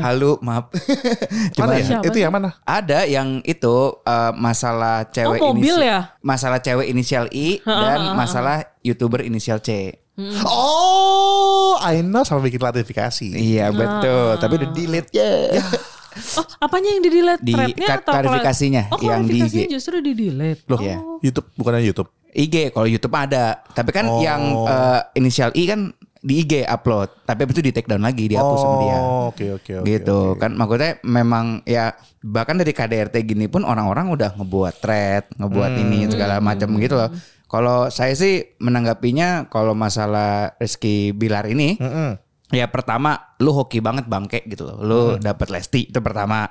halu 0.00 0.36
maaf. 0.40 0.68
Mana 1.56 1.56
Cuman 1.56 1.74
ya? 1.80 1.98
Itu 2.02 2.18
yang 2.18 2.32
mana? 2.32 2.60
ada 2.62 3.08
yang 3.08 3.40
itu 3.42 3.76
eh, 4.02 4.32
masalah 4.36 5.08
cewek 5.08 5.40
Oh, 5.40 5.52
mobil 5.52 5.72
inisi- 5.72 5.88
ya? 5.88 6.00
Masalah 6.20 6.58
cewek 6.58 6.86
inisial 6.86 7.30
I 7.30 7.62
dan 7.62 7.85
dan 7.86 8.12
masalah 8.12 8.56
youtuber 8.80 9.22
inisial 9.22 9.58
C. 9.58 9.94
Oh, 10.42 11.76
I 11.78 12.00
know 12.00 12.22
sama 12.22 12.42
bikin 12.42 12.58
klarifikasi. 12.58 13.28
Iya 13.30 13.70
betul, 13.70 14.36
tapi 14.36 14.52
udah 14.56 14.70
delete 14.70 15.10
ya. 15.12 15.30
Oh, 16.16 16.40
apanya 16.58 16.96
yang 16.96 17.04
di 17.04 17.12
delete? 17.12 17.44
Di 17.44 17.52
Threadnya 17.52 18.00
atau 18.00 18.08
klarifikasinya, 18.08 18.88
Oh, 18.88 18.96
yang 18.98 19.28
di 19.28 19.36
IG. 19.36 19.68
justru 19.68 20.00
di 20.00 20.16
delete. 20.16 20.64
Loh, 20.64 20.80
Iya. 20.80 20.96
YouTube 21.20 21.52
bukannya 21.52 21.84
YouTube. 21.84 22.08
IG 22.32 22.72
kalau 22.72 22.88
YouTube 22.88 23.12
ada, 23.12 23.60
tapi 23.70 23.92
kan 23.92 24.08
yang 24.16 24.40
eh, 24.64 25.00
inisial 25.12 25.52
I 25.52 25.68
kan 25.68 25.92
di 26.18 26.40
IG 26.40 26.64
upload, 26.64 27.12
tapi 27.22 27.44
itu 27.44 27.60
di 27.60 27.68
take 27.68 27.84
down 27.84 28.00
lagi, 28.00 28.26
dihapus 28.26 28.58
sama 28.58 28.76
dia. 28.80 28.96
Oh, 28.96 29.28
oke 29.28 29.60
oke 29.60 29.72
oke. 29.76 29.84
gitu 29.84 30.18
kan 30.34 30.56
maksudnya 30.56 30.96
memang 31.04 31.60
ya 31.62 31.92
bahkan 32.18 32.56
dari 32.56 32.72
KDRT 32.72 33.14
gini 33.22 33.44
pun 33.46 33.60
orang-orang 33.62 34.08
udah 34.08 34.32
ngebuat 34.34 34.74
thread 34.80 35.28
ngebuat 35.36 35.70
Hmm. 35.70 35.82
ini 35.84 35.98
segala 36.08 36.40
macam 36.40 36.72
gitu 36.80 36.96
loh 36.96 37.12
kalau 37.46 37.88
saya 37.88 38.12
sih 38.12 38.54
menanggapinya 38.58 39.46
kalau 39.46 39.72
masalah 39.72 40.54
Rizky 40.56 41.10
Bilar 41.10 41.46
ini 41.46 41.74
Mm-mm. 41.76 42.18
ya 42.48 42.66
pertama 42.66 43.34
lu 43.36 43.50
hoki 43.50 43.78
banget 43.78 44.04
bangke 44.04 44.42
gitu 44.44 44.64
loh 44.64 44.76
lu 44.78 45.00
Hmm. 45.08 45.20
dapet 45.20 45.48
Lesti 45.48 45.86
itu 45.86 45.98
pertama 45.98 46.46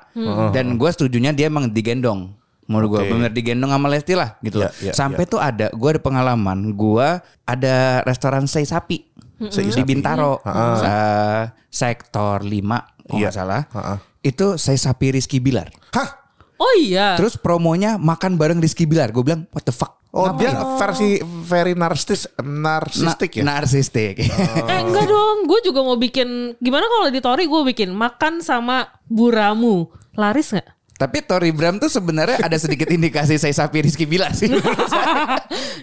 dan 0.49 0.75
gue 0.75 0.89
setujunya 0.89 1.31
dia 1.31 1.45
emang 1.45 1.67
digendong 1.67 2.35
menurut 2.65 2.87
gue 2.89 3.01
Oke. 3.01 3.11
bener 3.11 3.29
digendong 3.29 3.69
sama 3.69 3.87
Lesti 3.87 4.13
lah 4.13 4.39
gitu 4.39 4.57
loh 4.57 4.71
Ya, 4.77 4.89
ya, 4.89 4.93
sampai 4.93 5.23
tuh 5.23 5.37
ada 5.37 5.69
gue 5.69 5.89
ada 5.89 5.99
pengalaman 5.99 6.73
gue 6.73 7.07
ada 7.43 7.75
restoran 8.01 8.45
sei 8.45 8.63
sapi 8.63 9.05
Sei 9.45 9.63
di 9.63 9.71
sapi. 9.73 9.83
Bintaro 9.85 10.39
Ha-ha. 10.41 10.65
Sa- 10.73 11.45
sektor 11.69 12.39
5 12.39 12.47
kalau 12.47 12.79
Iya. 13.11 13.19
nggak 13.21 13.35
salah 13.35 13.61
Ha-ha. 13.69 13.95
itu 14.21 14.55
saya 14.55 14.79
sapi 14.79 15.11
Rizky 15.11 15.37
Bilar. 15.37 15.67
Hah? 15.91 16.09
Oh 16.55 16.71
iya. 16.73 17.13
Terus 17.13 17.35
promonya 17.35 17.99
makan 17.99 18.39
bareng 18.39 18.57
Rizky 18.57 18.87
Bilar. 18.87 19.11
Gue 19.11 19.21
bilang 19.21 19.43
what 19.51 19.61
the 19.61 19.69
fuck? 19.69 19.99
Oh, 20.15 20.31
Ngapain? 20.31 20.47
dia 20.47 20.79
versi 20.79 21.09
very 21.43 21.75
narsis 21.75 22.23
narsistik 22.39 23.35
ya? 23.35 23.43
Na- 23.43 23.59
Narsistik. 23.59 24.15
Eh 24.71 24.79
enggak 24.79 25.05
dong, 25.05 25.43
gue 25.43 25.59
juga 25.61 25.83
mau 25.83 25.99
bikin 25.99 26.55
gimana 26.57 26.87
kalau 26.87 27.11
di 27.11 27.19
Tori 27.19 27.43
gue 27.45 27.61
bikin 27.67 27.91
makan 27.91 28.39
sama 28.39 28.87
buramu. 29.05 29.91
Laris 30.15 30.55
nggak? 30.55 30.74
Tapi 30.95 31.19
Tori 31.21 31.51
Bram 31.51 31.75
tuh 31.75 31.87
sebenarnya 31.87 32.39
ada 32.39 32.55
sedikit 32.55 32.87
indikasi 32.87 33.35
saya 33.35 33.51
sapi 33.51 33.83
Rizky 33.83 34.03
Bilar 34.03 34.31
sih. 34.31 34.47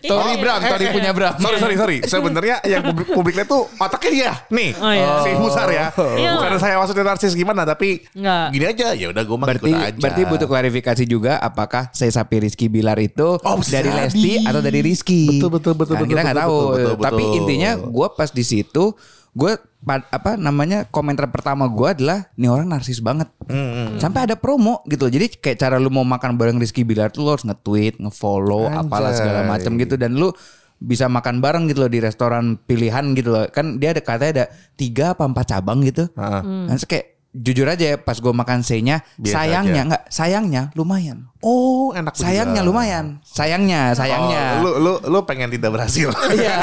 Tori 0.02 0.32
Iya. 0.32 0.40
Bram, 0.40 0.60
Tori 0.62 0.86
punya 0.88 1.10
Bram. 1.12 1.34
Sorry 1.36 1.58
sorry 1.58 1.76
sorry. 1.76 1.96
Sebenarnya 2.02 2.56
yang 2.64 2.82
publik 2.82 3.08
publiknya 3.12 3.44
tuh 3.44 3.68
otaknya 3.76 4.10
dia. 4.10 4.32
Nih, 4.48 4.70
Oh, 4.74 4.88
iya. 4.88 5.20
si 5.20 5.30
Husar 5.34 5.68
ya. 5.68 5.86
Iya. 5.92 6.30
Bukan 6.34 6.52
saya 6.56 6.74
maksudnya 6.76 7.04
narsis 7.04 7.32
gimana, 7.32 7.62
tapi 7.62 8.08
Nggak. 8.10 8.46
gini 8.50 8.64
aja. 8.66 8.86
Ya 8.94 9.06
udah 9.08 9.22
gue 9.22 9.36
mah 9.36 9.46
Berarti 9.46 9.70
ikut 9.70 9.84
aja. 9.84 9.98
berarti 9.98 10.22
butuh 10.24 10.48
klarifikasi 10.48 11.04
juga 11.04 11.32
apakah 11.38 11.92
saya 11.92 12.10
sapi 12.10 12.40
Rizky 12.40 12.66
Bilar 12.66 12.96
itu 12.96 13.36
Oh, 13.36 13.60
dari. 13.62 13.90
Lesti 13.92 14.40
atau 14.42 14.58
dari 14.58 14.80
Rizky? 14.80 15.28
Betul, 15.36 15.50
betul, 15.52 15.74
betul, 15.76 15.94
Kan 15.94 16.00
betul, 16.00 16.10
kita 16.10 16.20
nggak 16.24 16.38
tahu. 16.40 16.56
betul, 16.56 16.72
betul, 16.72 16.92
betul. 16.94 17.04
Tapi 17.04 17.22
intinya 17.36 17.70
gue 17.76 18.06
pas 18.10 18.30
di 18.30 18.42
situ 18.42 18.84
gue 19.32 19.52
pa- 19.80 20.04
apa 20.06 20.36
namanya 20.36 20.84
komentar 20.86 21.24
pertama 21.28 21.64
gue 21.64 21.88
adalah 21.90 22.28
nih 22.34 22.46
orang 22.46 22.68
narsis 22.68 23.00
banget. 23.00 23.32
Hmm, 23.46 23.96
Sampai 23.96 24.24
ada 24.24 24.36
promo 24.36 24.84
gitu. 24.86 25.08
Jadi 25.08 25.32
kayak 25.34 25.56
cara 25.56 25.76
lu 25.76 25.88
mau 25.88 26.04
makan 26.04 26.36
bareng 26.36 26.56
Rizky 26.56 26.84
Bilar 26.84 27.08
tuh 27.08 27.24
lu 27.24 27.30
harus 27.30 27.42
nge-tweet, 27.42 27.96
nge-follow, 27.98 28.68
Anjay. 28.68 28.80
apalah 28.82 29.12
segala 29.12 29.40
macam 29.46 29.72
gitu 29.74 29.96
dan 29.96 30.14
lu 30.14 30.30
bisa 30.76 31.06
makan 31.06 31.38
bareng 31.38 31.64
gitu 31.64 31.80
loh 31.80 31.88
di 31.88 31.98
restoran 31.98 32.58
pilihan 32.58 33.14
gitu 33.14 33.30
loh. 33.30 33.46
Kan 33.48 33.78
dia 33.78 33.90
ada 33.90 34.02
katanya 34.02 34.32
ada 34.32 34.44
tiga 34.74 35.14
apa 35.14 35.24
empat 35.24 35.46
cabang 35.48 35.80
gitu. 35.80 36.10
Nah, 36.12 36.42
terus 36.68 36.84
kayak 36.84 37.06
jujur 37.32 37.64
aja 37.64 37.84
ya 37.84 37.96
pas 37.96 38.14
gue 38.14 38.28
makan 38.28 38.60
C-nya 38.60 39.00
Biasa 39.16 39.32
sayangnya 39.34 39.72
aja. 39.74 39.88
nggak 39.88 40.02
sayangnya 40.06 40.62
lumayan. 40.72 41.32
Oh, 41.40 41.90
enak 41.90 42.12
juga. 42.12 42.28
Sayangnya 42.28 42.62
lumayan. 42.62 43.18
Sayangnya, 43.24 43.96
sayangnya. 43.96 44.60
Oh, 44.60 44.62
lu 44.62 44.70
lu 44.78 44.92
lu 45.10 45.18
pengen 45.24 45.48
tidak 45.48 45.72
berhasil. 45.72 46.12
Iya. 46.30 46.56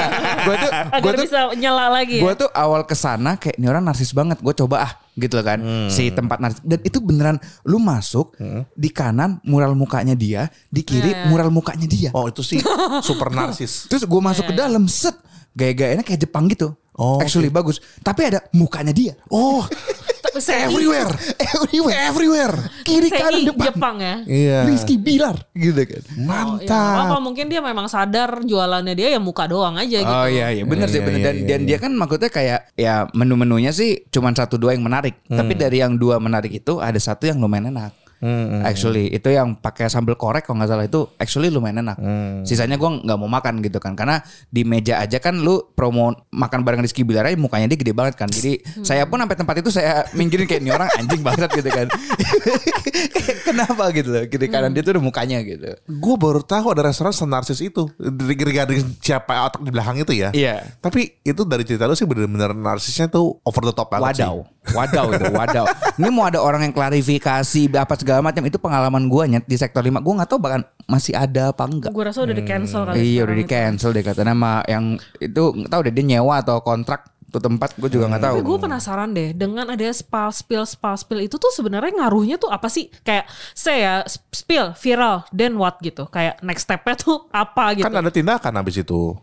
Gue 0.45 0.55
tuh 0.55 0.69
gue 1.01 1.11
tuh 1.11 1.23
bisa 1.25 1.39
nyela 1.53 1.89
lagi. 1.89 2.21
gue 2.21 2.31
ya? 2.31 2.37
tuh 2.37 2.49
awal 2.53 2.85
ke 2.85 2.93
sana 2.93 3.35
kayak 3.35 3.57
ini 3.57 3.65
orang 3.65 3.81
narsis 3.81 4.13
banget. 4.13 4.37
Gue 4.39 4.53
coba 4.53 4.85
ah 4.85 4.91
gitu 5.13 5.35
loh 5.35 5.43
kan 5.43 5.59
Hmm. 5.59 5.89
si 5.91 6.07
tempat 6.09 6.39
narsis 6.39 6.61
dan 6.63 6.79
itu 6.79 7.01
beneran 7.01 7.35
lu 7.65 7.75
masuk 7.75 8.39
di 8.71 8.87
kanan 8.87 9.41
mural 9.43 9.73
mukanya 9.73 10.13
dia, 10.13 10.47
di 10.65 10.79
kiri 10.79 11.11
Iya. 11.11 11.27
mural 11.27 11.49
mukanya 11.49 11.83
dia. 11.83 12.09
Oh, 12.13 12.29
itu 12.29 12.39
sih 12.39 12.61
super 13.01 13.27
narsis. 13.29 13.83
Terus 13.91 14.05
gue 14.05 14.21
masuk 14.21 14.47
ke 14.47 14.55
dalam 14.55 14.85
set 14.85 15.17
gaya-gayanya 15.51 16.05
kayak 16.05 16.23
Jepang 16.23 16.45
gitu. 16.45 16.71
Oh, 16.93 17.17
Actually 17.17 17.47
bagus. 17.47 17.79
Tapi 17.99 18.27
ada 18.27 18.39
mukanya 18.51 18.91
dia. 18.91 19.15
Oh, 19.27 19.63
everywhere. 20.47 21.11
Everywhere. 21.59 21.99
Everywhere. 22.07 22.55
Kiri 22.81 23.09
Sei 23.09 23.19
kanan 23.19 23.41
depan. 23.43 23.65
Jepang 23.67 23.95
ya. 23.97 24.15
Iya. 24.23 24.57
Rizky 24.63 24.95
Bilar 24.95 25.35
gitu 25.51 25.81
kan. 25.83 26.01
Oh, 26.01 26.15
ya, 26.15 26.23
Mantap. 26.23 26.93
nggak 26.95 27.05
apa 27.09 27.17
mungkin 27.19 27.45
dia 27.47 27.59
memang 27.59 27.85
sadar 27.85 28.39
jualannya 28.41 28.93
dia 28.93 29.11
ya 29.11 29.19
muka 29.19 29.43
doang 29.43 29.75
aja 29.75 29.97
gitu. 29.99 30.07
Oh 30.07 30.25
iya 30.25 30.53
iya 30.53 30.63
benar 30.63 30.87
Iya, 30.87 30.93
sih 30.93 30.99
iya, 31.01 31.05
benar 31.05 31.19
iya, 31.19 31.25
dan 31.25 31.35
iya, 31.35 31.45
dan 31.45 31.59
iya. 31.59 31.67
dia 31.67 31.77
kan 31.77 31.91
maksudnya 31.91 32.29
kayak 32.29 32.59
ya 32.73 32.93
menu-menunya 33.11 33.71
sih 33.71 34.07
cuma 34.07 34.31
satu 34.31 34.55
dua 34.55 34.71
yang 34.71 34.85
menarik. 34.85 35.19
Tapi 35.25 35.53
Hmm. 35.53 35.59
dari 35.59 35.77
yang 35.81 35.93
dua 35.95 36.21
menarik 36.21 36.53
itu 36.53 36.79
ada 36.79 36.95
satu 36.95 37.25
yang 37.25 37.41
lumayan 37.41 37.73
enak. 37.73 37.91
Hmm, 38.19 38.61
Actually 38.61 39.07
itu 39.09 39.27
yang 39.27 39.55
pakai 39.55 39.87
sambal 39.87 40.13
korek 40.13 40.43
kalau 40.43 40.59
nggak 40.59 40.69
salah 40.69 40.83
itu 40.83 41.07
actually 41.15 41.47
lumayan 41.47 41.81
enak. 41.81 41.95
Hmm. 41.95 42.43
Sisanya 42.43 42.75
gua 42.75 42.99
nggak 42.99 43.17
mau 43.17 43.27
makan 43.27 43.59
gitu 43.59 43.79
kan 43.79 43.95
karena 43.95 44.19
di 44.47 44.63
meja 44.63 44.99
aja 44.99 45.17
kan 45.17 45.35
lu 45.35 45.59
promo 45.71 46.11
makan 46.29 46.61
bareng 46.61 46.79
Rizky 46.79 47.01
Bilar 47.01 47.25
aja 47.25 47.35
mukanya 47.35 47.67
dia 47.67 47.77
gede 47.77 47.91
banget 47.91 48.15
kan. 48.15 48.27
Jadi 48.27 48.59
Hmm. 48.59 48.83
saya 48.83 49.03
pun 49.03 49.17
sampai 49.17 49.35
tempat 49.35 49.55
itu 49.57 49.69
saya 49.69 50.03
minggirin 50.11 50.45
kayak 50.45 50.59
ini 50.59 50.69
orang 50.69 50.91
anjing 50.93 51.21
banget 51.21 51.47
gitu 51.49 51.69
kan. 51.69 51.87
Kenapa 53.47 53.89
gitu 53.91 54.09
loh? 54.09 54.23
Kiri 54.25 54.47
kanan 54.47 54.71
dia 54.71 54.81
tuh 54.81 54.97
udah 54.97 55.03
mukanya 55.03 55.39
gitu. 55.41 55.69
Gue 55.87 56.15
baru 56.15 56.41
tahu 56.41 56.73
ada 56.73 56.85
restoran 56.85 57.13
senarsis 57.13 57.59
itu. 57.59 57.87
Dari 57.95 58.35
dari 58.35 58.77
siapa 58.99 59.47
otak 59.47 59.61
di 59.61 59.71
belakang 59.71 59.95
itu 59.97 60.11
ya. 60.11 60.29
Iya. 60.31 60.75
Tapi 60.79 61.21
itu 61.21 61.41
dari 61.45 61.63
cerita 61.63 61.85
lu 61.85 61.95
sih 61.95 62.03
bener-bener 62.03 62.51
narsisnya 62.51 63.07
tuh 63.07 63.39
over 63.41 63.63
the 63.63 63.73
top 63.73 63.87
banget 63.87 64.19
Wadaw, 64.19 64.35
wadaw 64.73 65.05
itu, 65.13 65.27
wadaw. 65.29 65.65
Ini 66.01 66.09
mau 66.09 66.25
ada 66.25 66.39
orang 66.41 66.65
yang 66.65 66.73
klarifikasi 66.73 67.61
apa 67.71 67.93
segala 67.93 68.08
macam 68.17 68.41
itu 68.41 68.57
pengalaman 68.57 69.05
gue 69.05 69.23
nyet 69.29 69.45
di 69.45 69.53
sektor 69.53 69.79
5 69.79 70.01
Gue 70.01 70.13
nggak 70.17 70.29
tahu 70.29 70.39
bahkan 70.41 70.61
masih 70.85 71.13
ada 71.13 71.53
apa 71.53 71.63
enggak. 71.63 71.91
Gue 71.93 72.01
rasa 72.01 72.25
udah 72.25 72.33
di 72.33 72.41
cancel 72.41 72.81
kali. 72.83 72.97
Iya 72.97 73.21
udah 73.23 73.35
di 73.35 73.45
itu. 73.45 73.51
cancel 73.53 73.89
deh 73.93 74.01
katanya 74.01 74.33
sama 74.33 74.53
yang 74.65 74.85
itu 75.17 75.43
nggak 75.53 75.69
tahu 75.69 75.81
deh 75.85 75.93
dia 75.93 76.05
nyewa 76.09 76.35
atau 76.41 76.57
kontrak 76.59 77.01
tuh 77.29 77.37
tempat 77.37 77.77
gue 77.77 77.89
juga 77.93 78.09
nggak 78.09 78.23
tahu. 78.25 78.35
Tapi 78.35 78.47
gue 78.49 78.57
penasaran 78.57 79.09
deh 79.13 79.29
dengan 79.37 79.69
ada 79.69 79.85
spal 79.93 80.33
spill 80.33 80.65
spal 80.65 80.97
spill 80.97 81.21
itu 81.21 81.37
tuh 81.37 81.53
sebenarnya 81.53 81.93
ngaruhnya 82.01 82.41
tuh 82.41 82.49
apa 82.49 82.65
sih? 82.67 82.89
Kayak 83.05 83.29
saya 83.53 84.01
spill 84.33 84.73
viral 84.73 85.29
then 85.29 85.53
what 85.53 85.77
gitu. 85.79 86.09
Kayak 86.09 86.41
next 86.41 86.65
stepnya 86.65 86.97
tuh 86.97 87.29
apa 87.29 87.77
gitu. 87.77 87.85
Kan 87.85 87.93
ada 87.93 88.09
tindakan 88.09 88.53
habis 88.57 88.81
itu. 88.81 89.13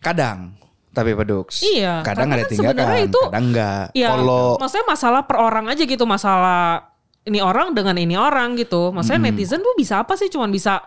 Kadang 0.00 0.56
tapi 0.92 1.16
pedux. 1.16 1.64
Iya, 1.64 2.04
Kadang 2.04 2.28
ada 2.36 2.44
kan 2.44 2.52
sebenarnya 2.52 2.84
tindakan, 2.84 3.08
itu- 3.08 3.24
kadang 3.32 3.46
enggak. 3.48 3.84
Iya, 3.96 4.08
Kalau- 4.12 4.56
maksudnya 4.60 4.86
masalah 4.86 5.20
per 5.24 5.36
orang 5.40 5.64
aja 5.72 5.82
gitu, 5.88 6.04
masalah 6.04 6.91
ini 7.22 7.38
orang 7.38 7.74
dengan 7.76 7.94
ini 7.98 8.18
orang 8.18 8.58
gitu. 8.58 8.90
Maksudnya 8.90 9.30
netizen 9.30 9.62
tuh 9.62 9.74
bisa 9.78 10.02
apa 10.02 10.18
sih? 10.18 10.26
Cuman 10.26 10.50
bisa 10.50 10.82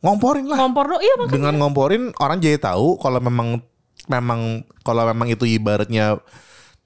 Ngomporin 0.00 0.48
lah. 0.48 0.56
ngompor 0.64 0.96
doang. 0.96 1.02
Iya 1.04 1.14
makanya. 1.20 1.34
Dengan 1.36 1.54
ngomporin 1.60 2.02
orang 2.16 2.38
jadi 2.40 2.56
tahu 2.56 2.96
kalau 3.02 3.20
memang 3.20 3.60
memang 4.08 4.64
kalau 4.80 5.04
memang 5.12 5.28
itu 5.28 5.44
ibaratnya 5.44 6.16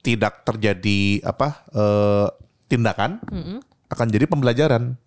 tidak 0.03 0.43
terjadi 0.43 1.23
apa 1.23 1.63
eh, 1.71 2.27
tindakan 2.67 3.23
akan 3.89 4.07
jadi 4.11 4.25
pembelajaran. 4.27 4.99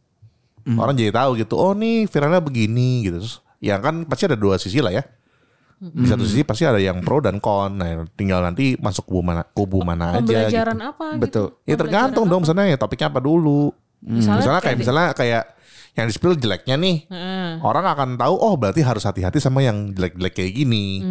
Orang 0.69 1.01
jadi 1.01 1.13
tahu 1.13 1.41
gitu. 1.41 1.57
Oh 1.57 1.73
nih 1.73 2.05
viralnya 2.09 2.45
begini 2.45 3.09
gitu. 3.09 3.25
Terus, 3.25 3.41
ya 3.57 3.81
kan 3.81 4.05
pasti 4.05 4.29
ada 4.29 4.37
dua 4.37 4.61
sisi 4.61 4.85
lah 4.85 4.93
ya. 4.93 5.05
Di 5.79 6.05
satu 6.11 6.27
sisi 6.29 6.43
pasti 6.45 6.69
ada 6.69 6.77
yang 6.77 7.01
pro 7.01 7.23
dan 7.25 7.41
kon. 7.41 7.79
Nah, 7.79 8.05
tinggal 8.19 8.45
nanti 8.45 8.77
masuk 8.77 9.09
kubu 9.09 9.21
mana 9.25 9.49
kubu 9.49 9.81
mana 9.81 10.17
aja. 10.17 10.21
Pembelajaran 10.21 10.77
gitu. 10.77 10.91
apa 10.93 11.07
Betul. 11.17 11.21
gitu. 11.25 11.45
Ya 11.71 11.77
tergantung 11.81 12.25
dong 12.29 12.45
misalnya 12.45 12.69
ya 12.69 12.77
topiknya 12.77 13.09
apa 13.09 13.21
dulu. 13.21 13.73
Misalnya 14.05 14.41
Misalnya, 14.43 14.61
kayak 14.63 14.77
misalnya 14.79 15.07
kayak 15.15 15.45
yang 15.99 16.07
di 16.07 16.15
spill 16.15 16.39
jeleknya 16.39 16.79
nih. 16.79 17.11
Heeh. 17.11 17.51
Orang 17.59 17.83
akan 17.83 18.15
tahu 18.15 18.35
oh 18.39 18.55
berarti 18.55 18.87
harus 18.87 19.03
hati-hati 19.03 19.43
sama 19.43 19.67
yang 19.67 19.91
jelek-jelek 19.91 20.31
kayak 20.31 20.53
gini. 20.55 21.03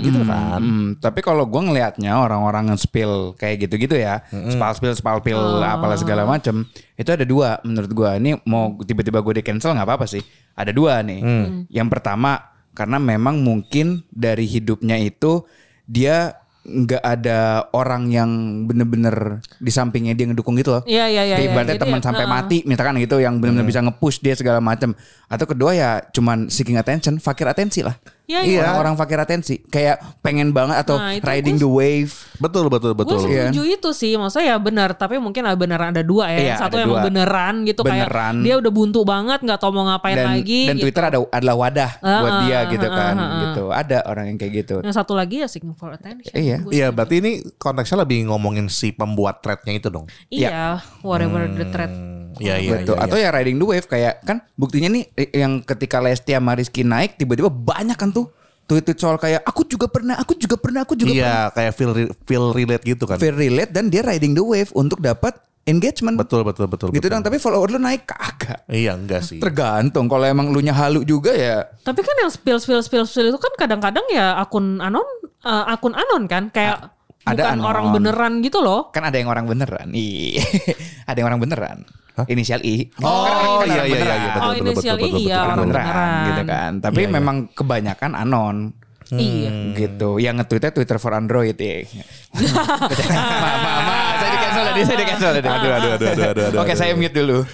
Gitu 0.00 0.24
kan. 0.24 0.64
Hmm, 0.64 0.88
tapi 0.96 1.20
kalau 1.20 1.44
gue 1.44 1.60
ngelihatnya 1.60 2.16
orang-orang 2.16 2.72
yang 2.72 2.80
spill 2.80 3.36
kayak 3.36 3.68
gitu-gitu 3.68 4.00
ya, 4.00 4.24
spal 4.48 4.72
spill, 4.72 4.96
spal 4.96 5.20
pill, 5.20 5.60
apalah 5.60 6.00
segala 6.00 6.24
macem, 6.24 6.64
itu 6.96 7.10
ada 7.12 7.28
dua 7.28 7.60
menurut 7.68 7.92
gue. 7.92 8.10
Ini 8.16 8.30
mau 8.48 8.72
tiba-tiba 8.80 9.20
gue 9.20 9.40
di 9.40 9.42
cancel 9.44 9.76
nggak 9.76 9.84
apa-apa 9.92 10.08
sih. 10.08 10.24
Ada 10.56 10.72
dua 10.72 11.04
nih. 11.04 11.20
Yang 11.68 11.88
pertama 11.92 12.40
karena 12.72 12.96
memang 12.96 13.44
mungkin 13.44 14.08
dari 14.08 14.48
hidupnya 14.48 14.96
itu 15.04 15.44
dia 15.84 16.32
nggak 16.64 17.04
ada 17.04 17.68
orang 17.76 18.08
yang 18.08 18.30
bener-bener 18.64 19.44
di 19.60 19.68
sampingnya 19.68 20.16
dia 20.16 20.32
ngedukung 20.32 20.56
gitu 20.56 20.80
loh. 20.80 20.82
Iya 20.88 21.12
iya 21.12 21.22
iya. 21.28 21.36
Iya. 21.36 21.52
ibaratnya 21.52 21.76
Jadi 21.76 21.84
teman 21.84 22.00
ya, 22.00 22.04
sampai 22.08 22.24
heeh. 22.24 22.34
mati 22.40 22.58
misalkan 22.64 22.96
gitu 23.04 23.16
yang 23.20 23.36
benar-benar 23.36 23.68
bisa 23.68 23.80
nge-push 23.84 24.24
dia 24.24 24.32
segala 24.32 24.64
macam. 24.64 24.96
Atau 25.28 25.44
kedua 25.44 25.76
ya 25.76 26.00
cuman 26.08 26.48
seeking 26.48 26.80
attention, 26.80 27.20
fakir 27.20 27.44
atensi 27.44 27.84
lah. 27.84 27.94
Iya, 28.24 28.40
iya. 28.40 28.60
Orang-orang 28.64 28.96
fakir 28.96 29.20
atensi 29.20 29.60
kayak 29.60 30.00
pengen 30.18 30.48
banget 30.50 30.80
atau 30.80 30.96
Nah, 30.96 31.12
riding 31.18 31.60
gua- 31.60 31.62
the 31.62 31.70
wave. 31.70 32.12
Betul 32.34 32.66
betul 32.66 32.96
Gue 32.96 33.04
betul. 33.04 33.20
setuju 33.20 33.62
itu 33.68 33.90
sih, 33.92 34.16
maksudnya 34.16 34.46
ya 34.46 34.56
benar, 34.56 34.96
tapi 34.96 35.20
mungkin 35.20 35.44
ada 35.44 35.52
beneran 35.52 35.92
ada 35.92 36.00
dua 36.00 36.32
ya. 36.32 36.40
Iya, 36.40 36.54
Satu 36.56 36.80
emang 36.80 36.98
dua. 36.98 37.06
beneran 37.06 37.54
gitu 37.62 37.84
Beneran. 37.84 38.40
kayak 38.40 38.42
dia 38.42 38.54
udah 38.56 38.72
buntu 38.72 39.00
banget, 39.04 39.38
nggak 39.38 39.58
tahu 39.58 39.70
mau 39.70 39.84
ngapain 39.86 40.16
Dan, 40.16 40.26
lagi. 40.34 40.60
dan 40.64 40.74
gitu. 40.74 40.84
Twitter 40.88 41.04
ada 41.04 41.18
adalah 41.30 41.56
wadah 41.58 41.90
buat 42.00 42.32
Ah, 42.32 42.40
dia 42.42 42.56
ah, 42.56 42.62
gitu 42.66 42.86
ah, 42.86 42.96
kan 42.96 43.14
ah, 43.14 43.20
ah. 43.22 43.40
gitu. 43.44 43.64
Ada 43.68 43.98
orang 44.04 44.24
yang 44.26 44.38
kayak 44.40 44.52
gitu. 44.56 44.76
Yang 44.80 44.96
satu 44.96 45.12
lagi 45.12 45.36
ya 45.38 45.46
seeking 45.46 45.76
for 45.76 45.92
attention. 45.92 46.32
Iya. 46.32 46.64
Iya, 46.64 46.86
berarti 46.90 47.20
ini 47.20 47.30
konteksnya 47.54 48.00
lebih 48.00 48.24
ngomongin 48.26 48.66
si 48.66 48.88
pembuat 48.90 49.44
threadnya 49.44 49.72
itu 49.74 49.88
dong. 49.88 50.08
Iya, 50.26 50.80
whatever 51.00 51.44
the 51.46 51.68
threat. 51.68 51.92
Iya 52.40 52.54
iya. 52.58 52.70
Betul. 52.82 52.96
iya, 52.96 53.04
Atau 53.06 53.16
ya 53.20 53.28
riding 53.30 53.56
the 53.58 53.66
wave 53.66 53.86
kayak 53.86 54.22
kan 54.22 54.42
buktinya 54.54 54.88
nih 54.90 55.04
eh, 55.14 55.30
yang 55.34 55.62
ketika 55.62 55.98
Lesti 55.98 56.34
sama 56.34 56.54
Rizky 56.54 56.82
naik 56.82 57.18
tiba-tiba 57.18 57.52
banyak 57.52 57.94
kan 57.94 58.10
tuh 58.10 58.30
tweet-tweet 58.64 58.96
soal 58.96 59.16
kayak 59.20 59.44
aku 59.44 59.68
juga 59.68 59.86
pernah, 59.92 60.16
aku 60.16 60.32
juga 60.40 60.56
pernah, 60.56 60.88
aku 60.88 60.96
juga 60.96 61.12
Iya, 61.12 61.36
kayak 61.52 61.72
feel 61.76 61.92
feel 62.24 62.44
relate 62.56 62.84
gitu 62.84 63.04
kan. 63.04 63.20
pernah. 63.20 63.28
Very 63.36 63.52
relate 63.52 63.70
dan 63.76 63.92
dia 63.92 64.00
riding 64.00 64.32
the 64.32 64.40
wave 64.40 64.72
untuk 64.72 65.04
dapat 65.04 65.36
engagement. 65.68 66.16
Betul 66.16 66.48
betul 66.48 66.68
betul. 66.68 66.88
Gitu 66.92 67.04
betul. 67.04 67.12
dong, 67.12 67.22
tapi 67.24 67.36
follower 67.36 67.76
lu 67.76 67.80
naik 67.80 68.08
kagak. 68.08 68.64
Iya 68.68 68.96
enggak 68.96 69.20
sih. 69.24 69.36
Tergantung 69.40 70.08
kalau 70.08 70.24
emang 70.24 70.48
lu 70.48 70.64
nya 70.64 70.72
halu 70.72 71.04
juga 71.04 71.36
ya. 71.36 71.64
Tapi 71.84 72.00
kan 72.00 72.14
yang 72.24 72.30
spill 72.32 72.56
spill 72.60 72.80
spill 72.80 73.04
spill 73.04 73.28
itu 73.28 73.40
kan 73.40 73.52
kadang-kadang 73.56 74.04
ya 74.08 74.40
akun 74.40 74.80
anon 74.80 75.04
eh, 75.44 75.64
akun 75.68 75.92
anon 75.92 76.24
kan 76.24 76.48
kayak 76.48 76.88
ada 77.24 77.40
bukan 77.40 77.56
anon. 77.60 77.64
orang 77.68 77.86
beneran 77.92 78.32
gitu 78.44 78.60
loh. 78.60 78.88
Kan 78.92 79.04
ada 79.04 79.16
yang 79.16 79.28
orang 79.28 79.44
beneran. 79.48 79.88
Ih. 79.92 80.40
ada 81.08 81.16
yang 81.16 81.28
orang 81.32 81.40
beneran. 81.40 81.78
Inisial 82.24 82.62
I. 82.62 82.76
Oh, 82.98 83.26
orang 83.26 83.66
iya, 83.66 83.82
iya, 83.84 83.98
iya, 83.98 84.14
iya, 84.14 84.28
betul, 84.30 84.38
Oh, 84.38 84.50
betul, 84.50 84.64
inisial 84.64 84.94
betul, 84.94 85.08
betul, 85.10 85.18
I, 85.18 85.22
iya, 85.24 85.34
betul, 85.34 85.44
betul. 85.44 85.62
beneran, 85.66 85.82
beneran. 85.84 86.26
gitu 86.26 86.42
kan. 86.46 86.70
Tapi 86.78 86.94
Iya, 86.96 87.06
iya. 87.06 87.14
memang 87.14 87.36
kebanyakan 87.50 88.12
anon. 88.14 88.56
Iya. 89.04 89.76
gitu 89.76 90.16
yang 90.16 90.40
nge-tweetnya 90.40 90.72
Twitter 90.72 90.96
for 90.96 91.12
Android 91.12 91.54
ya 91.54 91.84
ma, 92.32 93.52
ma, 93.60 93.72
ma, 93.84 93.96
saya 94.16 94.30
di 94.32 94.38
cancel 94.40 94.62
tadi 94.64 94.80
saya 94.80 94.96
di 94.96 95.06
cancel 95.06 95.30
tadi 95.30 95.44
Aduh, 95.44 95.70
aduh, 95.70 95.90
aduh, 95.92 96.08
aduh, 96.08 96.24
aduh, 96.24 96.44
aduh, 96.50 96.58
oke 96.64 96.72
saya 96.72 96.96
mute 96.96 97.12
dulu 97.12 97.44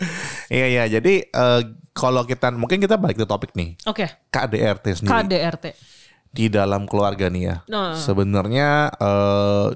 Iya 0.54 0.66
iya. 0.68 0.84
Jadi 0.86 1.24
eh, 1.24 1.60
kalau 1.92 2.22
kita 2.22 2.52
mungkin 2.52 2.78
kita 2.78 2.96
balik 2.96 3.18
ke 3.18 3.26
topik 3.26 3.52
nih. 3.52 3.74
Oke. 3.84 4.04
KDRT 4.30 4.84
sendiri 5.00 5.12
KDRT. 5.12 5.64
di 6.28 6.46
dalam 6.48 6.84
keluarga 6.84 7.26
nih 7.26 7.42
ya. 7.42 7.56
Nah. 7.66 7.96
Sebenarnya 7.96 8.92
eh 8.92 9.66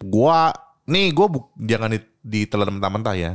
gua 0.00 0.50
nih 0.90 1.14
gua 1.14 1.26
bu- 1.26 1.48
jangan 1.56 1.94
di- 1.94 2.10
ditelan 2.20 2.74
mentah-mentah 2.74 3.14
ya. 3.14 3.32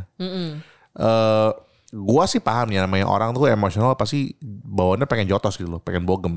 Eh 0.94 1.52
gua 1.96 2.28
sih 2.28 2.40
paham 2.40 2.68
ya 2.70 2.84
namanya 2.84 3.08
orang 3.08 3.32
tuh 3.32 3.48
emosional 3.48 3.96
pasti 3.96 4.36
bawaannya 4.44 5.08
pengen 5.08 5.28
jotos 5.28 5.56
gitu 5.56 5.70
loh, 5.70 5.80
pengen 5.80 6.04
bogem. 6.04 6.36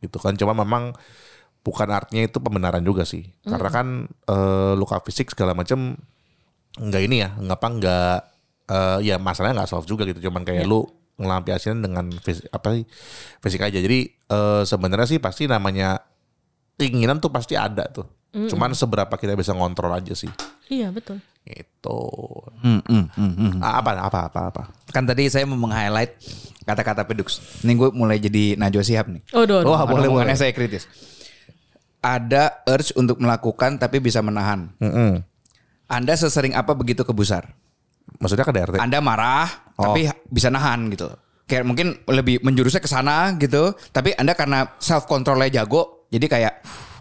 Gitu 0.00 0.16
kan. 0.16 0.32
Cuma 0.34 0.52
memang 0.52 0.96
bukan 1.60 1.88
artinya 1.90 2.22
itu 2.22 2.38
pembenaran 2.38 2.80
juga 2.80 3.04
sih. 3.04 3.28
Karena 3.42 3.68
kan 3.68 3.86
eh, 4.06 4.72
luka 4.72 5.00
fisik 5.00 5.30
segala 5.30 5.52
macam 5.52 5.96
nggak 6.76 7.02
ini 7.02 7.16
ya, 7.20 7.32
ngapa 7.36 7.66
nggak 7.72 8.16
eh, 8.66 8.98
ya 9.04 9.16
masalahnya 9.16 9.64
nggak 9.64 9.70
solve 9.70 9.84
juga 9.84 10.04
gitu. 10.04 10.28
Cuman 10.28 10.44
kayak 10.44 10.64
lu 10.64 10.84
ngelampiasin 11.16 11.80
dengan 11.80 12.12
fisik, 12.20 12.48
apa 12.48 12.76
sih 12.76 12.84
fisik 13.40 13.60
aja. 13.64 13.78
Jadi 13.80 13.98
eh, 14.12 14.62
sebenarnya 14.64 15.08
sih 15.08 15.20
pasti 15.20 15.44
namanya 15.44 16.00
keinginan 16.76 17.18
tuh 17.18 17.32
pasti 17.32 17.56
ada 17.56 17.88
tuh. 17.88 18.04
Cuman 18.36 18.76
seberapa 18.76 19.16
kita 19.16 19.32
bisa 19.32 19.56
ngontrol 19.56 19.88
aja 19.90 20.12
sih. 20.12 20.28
Iya 20.68 20.92
betul. 20.92 21.16
Itu 21.42 21.96
apa 23.58 23.90
apa 23.96 24.20
apa 24.28 24.40
apa. 24.50 24.62
kan 24.90 25.04
tadi 25.04 25.28
saya 25.28 25.44
mau 25.44 25.56
meng-highlight 25.56 26.18
kata-kata 26.64 27.04
pedux 27.04 27.38
ini 27.62 27.72
gue 27.74 27.88
mulai 27.92 28.18
jadi 28.18 28.56
Najwa 28.56 28.82
Shihab 28.82 29.06
nih 29.06 29.22
Oh, 29.30 29.44
do, 29.44 29.62
do. 29.62 29.70
Wah, 29.70 29.84
boleh 29.84 30.08
boleh. 30.08 30.34
Saya 30.34 30.50
kritis 30.50 30.88
ada 32.00 32.62
urge 32.64 32.90
untuk 32.94 33.18
melakukan 33.18 33.76
tapi 33.76 33.98
bisa 33.98 34.18
menahan 34.18 34.70
Mm-mm. 34.78 35.22
anda 35.86 36.14
sesering 36.14 36.54
apa 36.54 36.72
begitu 36.72 37.02
kebusar 37.02 37.50
Maksudnya 38.16 38.46
ke 38.46 38.54
DRT. 38.54 38.74
Anda 38.78 39.02
marah 39.02 39.66
Oh. 39.76 39.92
tapi 39.92 40.08
bisa 40.26 40.48
nahan 40.48 40.88
gitu. 40.88 41.04
Kayak 41.44 41.68
mungkin 41.68 42.00
lebih 42.08 42.40
menjurusnya 42.40 42.80
ke 42.80 42.88
sana 42.88 43.36
gitu, 43.36 43.76
tapi 43.92 44.16
Anda 44.16 44.32
karena 44.32 44.72
self 44.80 45.04
controlnya 45.04 45.60
jago, 45.60 46.08
jadi 46.08 46.24
kayak 46.24 46.54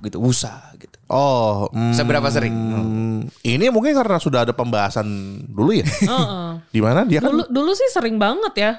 gitu 0.05 0.21
usah 0.21 0.71
gitu. 0.77 0.95
Oh, 1.09 1.69
mm, 1.69 1.93
Seberapa 1.93 2.25
sering? 2.33 2.53
ini 3.45 3.65
mungkin 3.69 3.93
karena 3.93 4.17
sudah 4.17 4.45
ada 4.45 4.53
pembahasan 4.53 5.05
dulu 5.49 5.73
ya. 5.73 5.85
Heeh. 5.85 6.49
Di 6.75 6.81
mana 6.81 7.05
dia 7.05 7.21
kan 7.21 7.29
Dulu 7.33 7.45
dulu 7.49 7.71
sih 7.77 7.89
sering 7.93 8.17
banget 8.17 8.53
ya. 8.57 8.71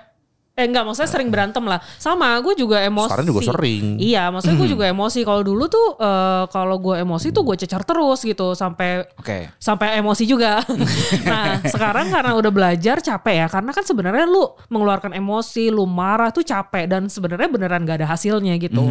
Eh 0.56 0.64
enggak, 0.64 0.88
maksudnya 0.88 1.12
sering 1.12 1.28
berantem 1.28 1.60
lah. 1.68 1.84
Sama, 2.00 2.32
gue 2.40 2.56
juga 2.56 2.80
emosi. 2.80 3.12
Sekarang 3.12 3.28
juga 3.28 3.40
sering. 3.44 4.00
Iya, 4.00 4.32
maksudnya 4.32 4.56
gue 4.56 4.70
juga 4.80 4.84
emosi. 4.88 5.20
Kalau 5.20 5.44
dulu 5.44 5.68
tuh 5.68 6.00
eh, 6.00 6.44
kalau 6.48 6.80
gue 6.80 6.96
emosi 6.96 7.28
tuh 7.28 7.44
gue 7.44 7.60
cecar 7.60 7.84
terus 7.84 8.24
gitu 8.24 8.56
sampai 8.56 9.04
Oke. 9.20 9.52
sampai 9.60 10.00
emosi 10.00 10.24
juga. 10.24 10.64
nah, 11.28 11.60
sekarang 11.60 12.08
karena 12.08 12.32
udah 12.32 12.48
belajar 12.48 13.04
capek 13.04 13.44
ya. 13.44 13.46
Karena 13.52 13.68
kan 13.76 13.84
sebenarnya 13.84 14.24
lu 14.24 14.48
mengeluarkan 14.72 15.12
emosi, 15.12 15.68
lu 15.68 15.84
marah 15.84 16.32
tuh 16.32 16.40
capek 16.40 16.88
dan 16.88 17.12
sebenarnya 17.12 17.52
beneran 17.52 17.84
gak 17.84 18.00
ada 18.00 18.08
hasilnya 18.08 18.56
gitu. 18.56 18.88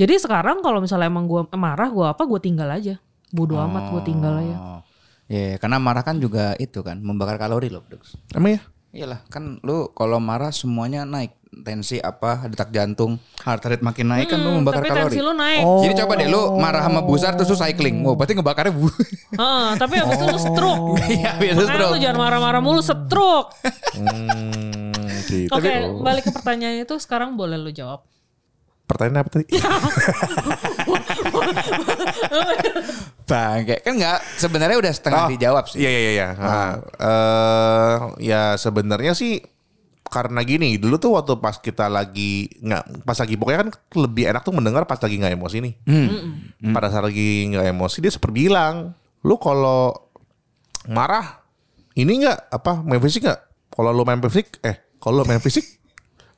Jadi 0.00 0.16
sekarang 0.16 0.64
kalau 0.64 0.80
misalnya 0.80 1.12
emang 1.12 1.28
gue 1.28 1.44
marah, 1.52 1.92
gue 1.92 2.06
apa 2.08 2.24
gue 2.24 2.40
tinggal 2.40 2.72
aja. 2.72 2.96
Bodoh 3.28 3.60
amat 3.60 3.92
gue 3.92 4.02
tinggal 4.08 4.40
aja. 4.40 4.56
Oh. 4.56 4.80
Ya, 5.24 5.56
karena 5.56 5.80
marah 5.80 6.04
kan 6.04 6.20
juga 6.20 6.52
itu 6.60 6.84
kan 6.84 7.00
membakar 7.00 7.40
kalori 7.40 7.72
loh, 7.72 7.80
Dux. 7.88 8.12
emang 8.36 8.56
ya? 8.56 8.60
Iyalah, 8.94 9.26
kan 9.26 9.58
lu 9.60 9.90
kalau 9.90 10.16
marah 10.18 10.48
semuanya 10.48 11.02
naik. 11.02 11.34
Tensi 11.54 11.98
apa, 11.98 12.46
detak 12.46 12.70
jantung, 12.70 13.14
heart 13.38 13.62
rate 13.64 13.78
makin 13.78 14.06
naik 14.08 14.26
kan 14.26 14.38
lu 14.38 14.58
membakar 14.58 14.82
Hmm, 14.82 14.86
Tapi 14.86 14.90
kalori. 14.92 15.06
tensi 15.08 15.22
lu 15.22 15.32
naik. 15.32 15.62
Jadi 15.62 15.94
coba 15.96 16.12
deh 16.16 16.26
lu 16.26 16.42
marah 16.56 16.82
sama 16.82 17.00
busar 17.00 17.32
terus 17.34 17.46
lu 17.46 17.54
cycling. 17.56 18.02
Wow, 18.02 18.14
berarti 18.14 18.34
ngebakarnya 18.34 18.70
bu. 18.70 18.90
Heeh, 19.38 19.66
tapi 19.78 19.94
habis 19.96 20.18
itu 20.18 20.26
lu 20.28 20.40
stroke. 20.40 20.98
Iya, 21.06 21.30
habis 21.32 21.54
itu 21.54 21.62
stroke. 21.64 21.92
lu 21.94 21.98
jangan 22.00 22.18
marah-marah 22.18 22.58
mulu 22.58 22.82
stroke. 22.82 23.54
Hmm, 23.94 24.90
gitu. 25.24 25.50
Oke, 25.50 25.72
balik 26.02 26.26
ke 26.26 26.30
pertanyaan 26.30 26.82
itu 26.82 26.94
sekarang 26.98 27.34
boleh 27.34 27.54
lu 27.54 27.70
jawab. 27.70 28.02
Pertanyaan 28.84 29.24
apa 29.24 29.30
tadi? 29.32 29.46
Bangke. 33.24 33.80
Kan 33.80 33.96
enggak 33.96 34.20
sebenarnya 34.36 34.76
udah 34.76 34.92
setengah 34.92 35.24
Oh, 35.24 35.30
dijawab 35.32 35.64
sih. 35.68 35.80
Iya 35.80 35.90
iya 35.90 36.10
iya. 36.12 36.28
Nah, 36.36 36.70
eh, 37.00 37.94
ya 38.20 38.42
sebenarnya 38.60 39.16
sih 39.16 39.40
karena 40.04 40.46
gini 40.46 40.78
dulu 40.78 40.94
tuh 41.00 41.10
waktu 41.18 41.42
pas 41.42 41.58
kita 41.58 41.90
lagi 41.90 42.46
nggak 42.62 43.02
pas 43.02 43.18
lagi 43.18 43.34
pokoknya 43.34 43.66
kan 43.66 43.70
lebih 43.98 44.30
enak 44.30 44.46
tuh 44.46 44.54
mendengar 44.54 44.86
pas 44.86 45.00
lagi 45.00 45.16
nggak 45.16 45.34
emosi 45.34 45.56
nih. 45.64 45.74
Pada 46.70 46.92
saat 46.92 47.04
lagi 47.04 47.50
nggak 47.50 47.66
emosi 47.72 47.98
dia 48.04 48.12
seperti 48.12 48.46
bilang, 48.46 48.92
lu 49.24 49.34
kalau 49.40 49.90
marah 50.86 51.40
ini 51.96 52.22
nggak 52.22 52.52
apa 52.52 52.84
main 52.84 53.00
fisik 53.00 53.24
nggak? 53.24 53.40
Kalau 53.72 53.90
lu 53.90 54.04
main 54.06 54.20
fisik, 54.22 54.60
eh 54.62 54.76
kalau 55.02 55.24
lu 55.24 55.26
main 55.26 55.42
fisik, 55.42 55.64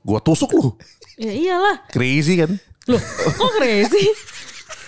gua 0.01 0.23
tusuk 0.23 0.49
lu. 0.57 0.73
Ya 1.17 1.33
iyalah. 1.33 1.77
Crazy 1.89 2.37
kan? 2.37 2.61
Loh, 2.87 3.01
kok 3.01 3.51
crazy? 3.57 4.05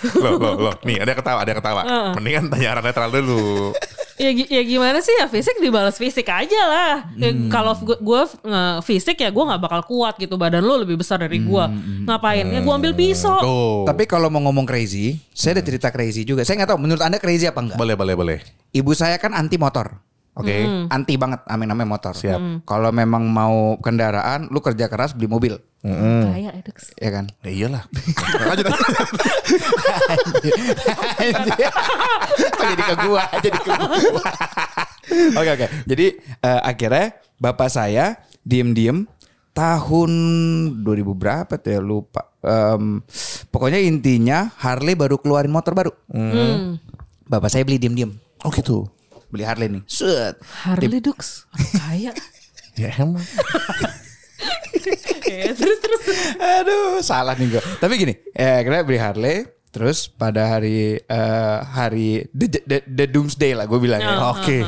loh, 0.23 0.37
loh, 0.39 0.55
loh. 0.61 0.75
Nih 0.85 1.01
ada 1.03 1.11
yang 1.11 1.21
ketawa, 1.25 1.39
ada 1.43 1.51
yang 1.51 1.61
ketawa. 1.61 1.83
Mendingan 2.15 2.45
tanya 2.53 2.69
arah 2.77 2.83
netral 2.85 3.11
dulu. 3.11 3.73
ya, 4.19 4.31
ya 4.35 4.63
gimana 4.67 4.99
sih 4.99 5.15
ya 5.15 5.31
fisik 5.31 5.57
dibalas 5.63 5.97
fisik 5.97 6.29
aja 6.29 6.61
lah. 6.69 6.95
Ya, 7.17 7.33
Kalau 7.49 7.75
gue 7.81 8.23
fisik 8.85 9.19
ya 9.25 9.33
gue 9.33 9.45
nggak 9.45 9.63
bakal 9.63 9.81
kuat 9.89 10.21
gitu 10.21 10.37
badan 10.37 10.63
lu 10.63 10.79
lebih 10.79 11.01
besar 11.01 11.19
dari 11.19 11.41
gue. 11.41 11.65
Ngapain? 12.07 12.45
Ya 12.45 12.61
gue 12.61 12.75
ambil 12.77 12.93
pisau. 12.93 13.41
Tuh. 13.41 13.79
Tapi 13.89 14.05
kalau 14.05 14.29
mau 14.29 14.45
ngomong 14.45 14.69
crazy, 14.69 15.19
saya 15.35 15.59
ada 15.59 15.65
cerita 15.65 15.89
crazy 15.91 16.23
juga. 16.29 16.45
Saya 16.45 16.63
nggak 16.63 16.77
tahu 16.77 16.79
menurut 16.79 17.03
Anda 17.03 17.19
crazy 17.19 17.49
apa 17.49 17.65
enggak? 17.65 17.79
boleh, 17.81 17.97
boleh, 17.97 18.15
boleh. 18.15 18.39
Ibu 18.71 18.93
saya 18.93 19.17
kan 19.17 19.33
anti 19.35 19.57
motor. 19.57 20.08
Oke. 20.39 20.87
Anti 20.87 21.19
banget 21.19 21.43
amin 21.45 21.67
namanya 21.67 21.89
motor. 21.91 22.15
Siap. 22.15 22.63
Kalau 22.63 22.95
memang 22.95 23.27
mau 23.27 23.75
kendaraan, 23.79 24.47
lu 24.49 24.63
kerja 24.63 24.87
keras 24.87 25.11
beli 25.11 25.27
mobil, 25.27 25.55
Kayak 25.83 26.53
Edex. 26.63 26.77
ya 26.95 27.11
kan? 27.11 27.25
Ya 27.43 27.51
iyalah. 27.51 27.83
Lanjut. 28.49 28.67
Kok 32.55 32.65
jadi 32.65 32.83
ke 32.83 32.95
gua, 33.03 33.23
jadi 33.41 33.59
ke 33.59 33.61
gua. 33.67 34.25
Oke 35.39 35.51
oke. 35.55 35.67
Jadi 35.87 36.07
eh, 36.39 36.61
akhirnya 36.63 37.07
bapak 37.39 37.69
saya 37.69 38.19
diem-diem 38.43 39.07
tahun 39.53 40.11
2000 40.83 40.87
berapa 41.15 41.53
tuh 41.59 41.71
ya 41.73 41.81
lupa. 41.83 42.31
Em, 42.39 43.03
pokoknya 43.51 43.83
intinya 43.83 44.51
Harley 44.59 44.95
baru 44.95 45.19
keluarin 45.19 45.51
motor 45.51 45.75
baru. 45.75 45.93
Hmm. 46.11 46.79
Bapak 47.27 47.51
saya 47.51 47.67
beli 47.67 47.79
diem-diem. 47.79 48.15
Oh 48.47 48.51
gitu. 48.55 48.87
Beli 49.29 49.45
Harley 49.45 49.69
nih. 49.69 49.83
Set. 49.85 50.41
Harley 50.65 51.01
Dux. 51.01 51.45
Kayak. 51.75 52.17
Ya 52.79 52.95
emang. 52.95 53.19
Oke, 55.19 55.39
terus 55.51 55.79
terus. 55.83 56.01
Aduh, 56.39 57.03
salah 57.03 57.35
nih 57.35 57.59
gue. 57.59 57.63
Tapi 57.83 57.93
gini, 57.99 58.15
eh 58.31 58.63
kira 58.63 58.87
beli 58.87 59.03
Harley, 59.03 59.37
terus 59.75 60.07
pada 60.07 60.47
hari 60.47 61.03
eh, 61.03 61.59
hari 61.67 62.31
the, 62.31 62.47
the, 62.63 62.79
the 62.87 63.05
doomsday 63.11 63.51
lah 63.53 63.67
gue 63.67 63.83
bilangnya. 63.83 64.23
Oh, 64.23 64.39
Oke. 64.39 64.63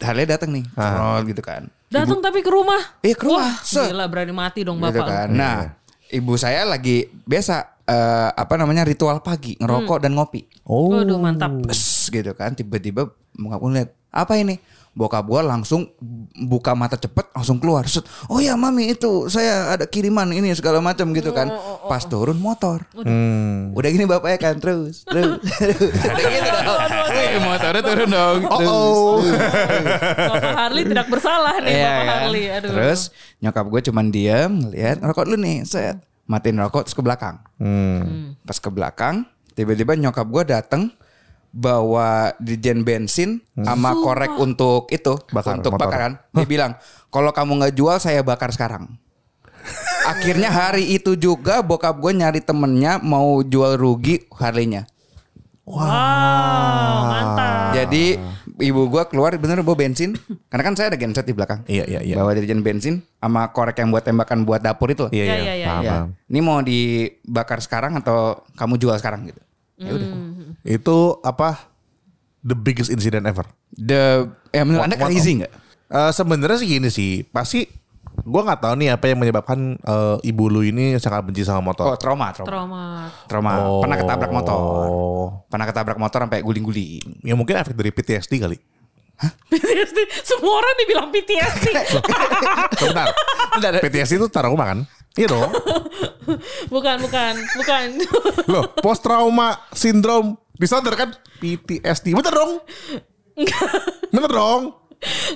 Harley 0.00 0.24
datang 0.24 0.56
nih, 0.56 0.64
Cerot 0.72 1.22
gitu 1.28 1.42
kan. 1.44 1.68
Datang 1.92 2.24
tapi 2.24 2.40
ke 2.40 2.48
rumah. 2.48 2.80
Eh, 3.04 3.12
ke 3.12 3.28
rumah. 3.28 3.52
Wah, 3.52 3.60
Set. 3.60 3.92
gila 3.92 4.08
berani 4.08 4.32
mati 4.32 4.64
dong 4.64 4.80
Gitu 4.80 4.96
bapak. 4.96 5.04
kan. 5.04 5.28
Nah, 5.28 5.76
ibu 6.08 6.40
saya 6.40 6.64
lagi 6.64 7.12
biasa 7.28 7.84
eh, 7.84 8.30
apa 8.32 8.56
namanya 8.56 8.88
ritual 8.88 9.20
pagi 9.20 9.52
ngerokok 9.60 10.00
dan 10.00 10.16
ngopi. 10.16 10.48
Oh. 10.64 10.96
Waduh 10.96 11.20
mantap. 11.20 11.52
Bes, 11.60 12.08
gitu 12.08 12.32
kan 12.32 12.56
tiba-tiba 12.56 13.04
gue 13.36 13.70
lihat 13.76 13.92
apa 14.10 14.34
ini? 14.36 14.58
Bokap 14.90 15.22
gue 15.22 15.38
langsung 15.46 15.86
buka 16.34 16.74
mata 16.74 16.98
cepet 16.98 17.30
langsung 17.30 17.62
keluar. 17.62 17.86
Set, 17.86 18.02
oh 18.26 18.42
ya 18.42 18.58
mami 18.58 18.90
itu 18.90 19.30
saya 19.30 19.78
ada 19.78 19.86
kiriman 19.86 20.26
ini 20.34 20.50
segala 20.50 20.82
macam 20.82 21.14
gitu 21.14 21.30
kan. 21.30 21.46
Pas 21.86 22.02
turun 22.02 22.34
motor. 22.42 22.82
Hmm. 22.98 23.70
udah 23.70 23.86
gini 23.86 24.02
bapaknya 24.02 24.38
kan 24.42 24.58
terus 24.58 25.06
terus. 25.06 25.38
Udah 25.46 26.26
gitu 26.26 26.50
dong 26.50 26.80
Wih, 27.06 27.38
motornya 27.38 27.82
turun 27.86 28.08
dong 28.10 28.40
terus. 28.50 29.24
Bapak 30.26 30.52
Harley 30.58 30.82
tidak 30.82 31.06
bersalah 31.06 31.54
nih 31.62 31.70
Iya 31.70 31.86
Bapak 31.86 32.02
kan? 32.02 32.18
Harley. 32.26 32.44
Aduh. 32.50 32.70
terus 32.74 33.00
nyokap 33.38 33.66
gue 33.70 33.80
cuman 33.86 34.06
diam 34.10 34.50
ngeliat 34.58 34.96
rokok 35.06 35.24
dulu 35.30 35.38
nih 35.38 35.58
set. 35.70 36.02
Matiin 36.26 36.58
rokok 36.58 36.82
terus 36.90 36.98
ke 36.98 37.02
belakang. 37.06 37.38
Hmm. 37.62 38.34
pas 38.42 38.58
ke 38.58 38.70
belakang 38.74 39.22
tiba-tiba 39.54 39.94
nyokap 39.94 40.26
gue 40.26 40.42
dateng 40.50 40.90
bawa 41.50 42.10
dijen 42.38 42.80
bensin 42.80 43.42
sama 43.56 43.92
korek 43.96 44.34
untuk 44.36 44.86
itu 44.88 45.18
Bakar 45.28 45.58
untuk 45.58 45.74
motor. 45.74 45.82
bakaran. 45.84 46.12
Dia 46.30 46.46
bilang 46.46 46.72
kalau 47.08 47.30
kamu 47.30 47.52
nggak 47.58 47.74
jual 47.74 47.96
saya 47.96 48.22
bakar 48.22 48.50
sekarang. 48.50 48.86
Akhirnya 50.08 50.48
hari 50.48 50.88
itu 50.90 51.12
juga 51.14 51.60
bokap 51.60 51.94
gue 51.94 52.12
nyari 52.14 52.40
temennya 52.40 52.96
mau 52.96 53.40
jual 53.40 53.74
rugi 53.74 54.24
Harley-nya. 54.32 54.86
Wow, 55.70 57.06
mantap. 57.06 57.70
jadi 57.72 58.18
ibu 58.58 58.82
gue 58.88 59.02
keluar 59.06 59.30
bener 59.36 59.60
bawa 59.60 59.78
bensin. 59.78 60.18
Karena 60.46 60.62
kan 60.64 60.74
saya 60.74 60.90
ada 60.90 60.98
genset 60.98 61.22
di 61.22 61.30
belakang. 61.30 61.62
Iya, 61.64 61.84
iya, 61.86 62.00
iya. 62.02 62.14
bawa 62.16 62.34
dijen 62.34 62.58
bensin 62.60 63.06
sama 63.14 63.46
korek 63.48 63.78
yang 63.78 63.88
buat 63.88 64.02
tembakan 64.02 64.42
buat 64.42 64.58
dapur 64.58 64.90
itu 64.90 65.06
loh. 65.06 65.12
Iya, 65.12 65.24
Iya, 65.24 65.30
iya, 65.30 65.36
iya, 65.36 65.54
iya. 65.54 65.66
paham, 65.68 65.82
Ya, 65.82 65.92
paham. 65.92 66.08
ini 66.26 66.40
mau 66.40 66.58
dibakar 66.60 67.58
sekarang 67.60 67.92
atau 67.96 68.18
kamu 68.54 68.74
jual 68.76 68.96
sekarang 68.96 69.30
gitu? 69.30 69.40
Ya 69.78 69.90
udah 69.94 70.08
Itu 70.62 71.20
apa? 71.20 71.70
The 72.40 72.56
biggest 72.56 72.88
incident 72.88 73.24
ever. 73.24 73.44
The 73.70 74.28
ya 74.50 74.62
menurut 74.64 74.88
Anda 74.88 74.96
crazy 74.96 75.44
nggak? 75.44 75.52
Eh 75.90 76.10
sebenarnya 76.10 76.56
sih 76.56 76.68
gini 76.68 76.88
sih, 76.88 77.12
pasti 77.24 77.68
gua 78.20 78.44
nggak 78.44 78.60
tahu 78.60 78.74
nih 78.80 78.88
apa 78.92 79.04
yang 79.08 79.18
menyebabkan 79.20 79.76
eh, 79.76 80.16
ibu 80.24 80.48
lu 80.48 80.60
ini 80.60 80.96
sangat 80.96 81.24
benci 81.24 81.44
sama 81.44 81.60
Oh, 81.60 81.66
motor. 81.72 81.84
trauma, 81.96 82.32
trauma. 82.32 82.48
Trauma. 82.48 82.84
Trauma. 83.28 83.52
Oh. 83.60 83.80
Pernah 83.84 83.96
ketabrak 83.96 84.30
motor. 84.32 84.86
Pernah 85.48 85.66
ketabrak 85.68 85.98
motor 86.00 86.18
sampai 86.24 86.40
guling-guling. 86.40 87.24
Ya 87.24 87.36
mungkin 87.36 87.60
efek 87.60 87.76
dari 87.76 87.92
PTSD 87.92 88.32
kali. 88.40 88.56
PTSD. 89.52 89.98
Semua 90.24 90.64
orang 90.64 90.74
dibilang 90.80 91.08
PTSD. 91.12 91.66
Sebentar. 92.72 93.08
PTSD 93.84 94.16
itu 94.16 94.28
trauma 94.32 94.64
kan? 94.64 94.78
Iya 95.12 95.26
dong. 95.28 95.50
bukan, 96.74 96.96
bukan, 97.02 97.32
bukan. 97.58 97.86
Loh, 98.48 98.64
post 98.78 99.02
trauma 99.02 99.58
syndrome 99.74 100.38
disorder 100.60 100.92
kan 100.92 101.10
PTSD. 101.40 102.12
Bener 102.12 102.30
dong? 102.30 102.52
Bener 104.12 104.30
dong? 104.30 104.62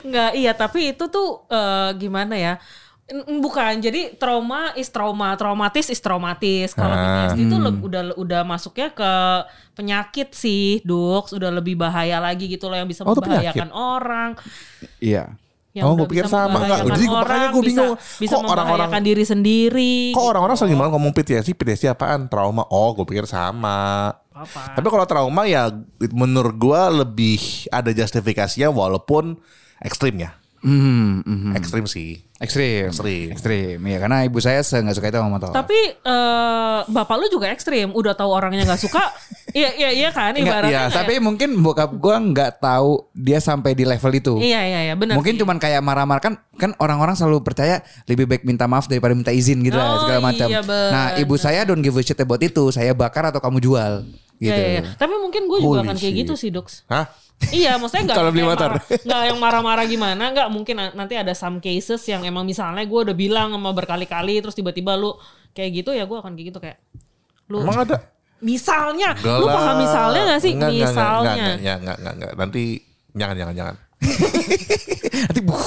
Enggak, 0.04 0.36
iya 0.36 0.52
tapi 0.52 0.92
itu 0.92 1.08
tuh 1.08 1.48
eh, 1.48 1.96
gimana 1.96 2.36
ya? 2.36 2.54
Bukan, 3.26 3.84
jadi 3.84 4.16
trauma 4.16 4.72
is 4.74 4.88
trauma, 4.88 5.36
traumatis 5.36 5.92
is 5.92 6.00
traumatis. 6.00 6.72
Kalau 6.72 6.88
Ah. 6.90 7.28
PTSD 7.28 7.40
itu 7.42 7.56
le- 7.58 7.80
udah 7.80 8.02
udah 8.16 8.40
masuknya 8.42 8.88
ke 8.90 9.12
penyakit 9.72 10.32
sih, 10.32 10.80
Dux, 10.80 11.32
udah 11.32 11.52
lebih 11.52 11.76
bahaya 11.76 12.16
lagi 12.16 12.48
gitu 12.48 12.64
loh 12.64 12.76
yang 12.76 12.88
bisa 12.88 13.04
Oh, 13.04 13.12
itu 13.12 13.20
membahayakan 13.20 13.70
orang. 13.72 14.30
Iya. 15.00 15.36
Yang 15.74 15.84
Oh, 15.90 15.94
gua 15.98 16.06
pikir 16.06 16.24
bisa 16.24 16.38
sama. 16.38 16.58
Enggak, 16.62 16.80
jadi 16.86 17.04
orang, 17.04 17.18
makanya 17.18 17.48
gua 17.50 17.62
bisa- 17.66 17.82
bingung. 17.82 17.94
Bisa, 18.22 18.34
Kok 18.38 18.42
orang-orang- 18.46 19.02
diri 19.02 19.24
sendiri. 19.26 19.94
Kok 20.14 20.26
orang-orang 20.30 20.54
sering 20.54 20.78
banget 20.78 20.92
ngomong 20.94 21.12
PTSD, 21.12 21.50
PTSD 21.52 21.84
apaan? 21.90 22.30
Trauma. 22.30 22.62
Oh, 22.70 22.94
gue 22.94 23.02
pikir 23.04 23.26
sama. 23.26 24.14
Apa? 24.30 24.78
Tapi 24.78 24.86
kalau 24.86 25.02
trauma 25.02 25.42
ya 25.44 25.74
menurut 26.14 26.54
gua 26.54 26.94
lebih 26.94 27.42
ada 27.68 27.90
justifikasinya 27.90 28.70
walaupun 28.70 29.34
ekstrim 29.82 30.22
ya. 30.22 30.38
Hmm, 30.64 31.20
mhm. 31.20 31.58
Ekstrim 31.58 31.84
sih. 31.84 32.22
Ekstrim. 32.40 32.88
Ekstrim. 32.88 33.26
Ekstrim. 33.34 33.76
Iya, 33.84 33.98
karena 34.00 34.24
ibu 34.24 34.38
saya 34.38 34.62
nggak 34.62 34.96
suka 34.96 35.10
itu 35.10 35.18
sama 35.18 35.28
motor. 35.28 35.52
Tapi 35.52 35.76
eh, 35.92 36.78
bapak 36.86 37.16
lu 37.18 37.26
juga 37.28 37.50
ekstrim, 37.50 37.90
udah 37.92 38.14
tahu 38.14 38.30
orangnya 38.30 38.64
nggak 38.64 38.80
suka. 38.80 39.02
Iya 39.54 39.70
iya 39.72 39.90
iya 39.90 40.08
kan 40.10 40.34
ibaratnya. 40.34 40.66
iya, 40.66 40.80
kayak- 40.84 40.96
tapi 40.96 41.12
mungkin 41.16 41.54
bokap 41.56 41.94
gua 41.94 42.18
nggak 42.18 42.58
tahu 42.58 43.06
dia 43.12 43.38
sampai 43.38 43.72
di 43.72 43.82
level 43.82 44.12
itu. 44.12 44.34
Iya 44.36 44.60
iya 44.60 44.80
iya 44.84 44.94
benar. 44.94 45.14
Mungkin 45.14 45.34
sih. 45.34 45.40
cuman 45.40 45.56
kayak 45.56 45.78
marah-marah 45.78 46.18
kan 46.20 46.34
kan 46.52 46.74
orang-orang 46.76 47.14
selalu 47.14 47.40
percaya 47.40 47.78
lebih 48.04 48.26
baik 48.26 48.42
minta 48.42 48.66
maaf 48.66 48.84
daripada 48.84 49.12
minta 49.12 49.30
izin 49.30 49.62
gitu 49.62 49.74
lah 49.74 49.86
Oh, 49.88 49.98
segala 50.02 50.20
macam. 50.24 50.46
iya, 50.46 50.60
bener. 50.60 50.90
nah, 50.90 51.06
ibu 51.16 51.34
saya 51.36 51.62
don't 51.62 51.80
give 51.80 51.94
a 51.94 52.02
shit 52.02 52.18
about 52.18 52.38
itu. 52.40 52.66
Saya 52.68 52.90
bakar 52.92 53.24
atau 53.24 53.38
kamu 53.38 53.58
jual 53.60 53.92
gitu. 54.36 54.50
Iya, 54.50 54.54
iya, 54.56 54.68
iya. 54.76 54.82
Tapi 54.92 55.14
mungkin 55.14 55.46
gue 55.46 55.58
juga 55.58 55.78
Holy 55.78 55.86
akan 55.86 55.96
kayak 55.96 56.10
shit. 56.10 56.20
gitu 56.20 56.34
sih, 56.34 56.50
Dux. 56.50 56.82
Hah? 56.86 57.06
iya, 57.50 57.74
maksudnya 57.76 58.02
enggak 58.06 58.16
Kalau 58.16 58.30
beli 58.30 58.42
motor. 58.42 58.70
Enggak 58.80 59.22
yang 59.24 59.38
marah-marah 59.38 59.84
gimana, 59.84 60.22
enggak 60.28 60.48
mungkin 60.48 60.74
na- 60.74 60.94
nanti 60.94 61.14
ada 61.14 61.30
some 61.32 61.58
cases 61.58 62.02
yang 62.04 62.22
emang 62.22 62.42
misalnya 62.42 62.82
gue 62.82 63.00
udah 63.00 63.14
bilang 63.14 63.50
sama 63.50 63.70
berkali-kali 63.70 64.38
terus 64.38 64.52
tiba-tiba 64.52 64.94
lu 64.94 65.14
kayak 65.50 65.70
gitu 65.76 65.90
ya 65.90 66.02
gue 66.02 66.14
akan 66.14 66.34
kayak 66.34 66.46
gitu 66.50 66.58
kayak 66.58 66.78
lu 67.46 67.60
Emang 67.60 67.78
ada? 67.80 68.13
Misalnya 68.44 69.16
Enggak 69.16 69.36
lu 69.40 69.46
paham 69.48 69.76
misalnya 69.80 70.22
gak 70.36 70.40
sih 70.44 70.52
Enggak, 70.52 70.70
enggak, 70.70 70.90
misalnya 70.92 71.32
Enggak, 71.32 71.40
enggak, 71.40 71.56
enggak, 71.56 71.76
enggak, 71.80 71.96
enggak, 71.96 72.12
enggak. 72.14 72.32
Nanti 72.36 72.62
jangan, 73.16 73.36
jangan, 73.40 73.54
jangan. 73.56 73.76
Nanti 75.30 75.40
buh. 75.40 75.66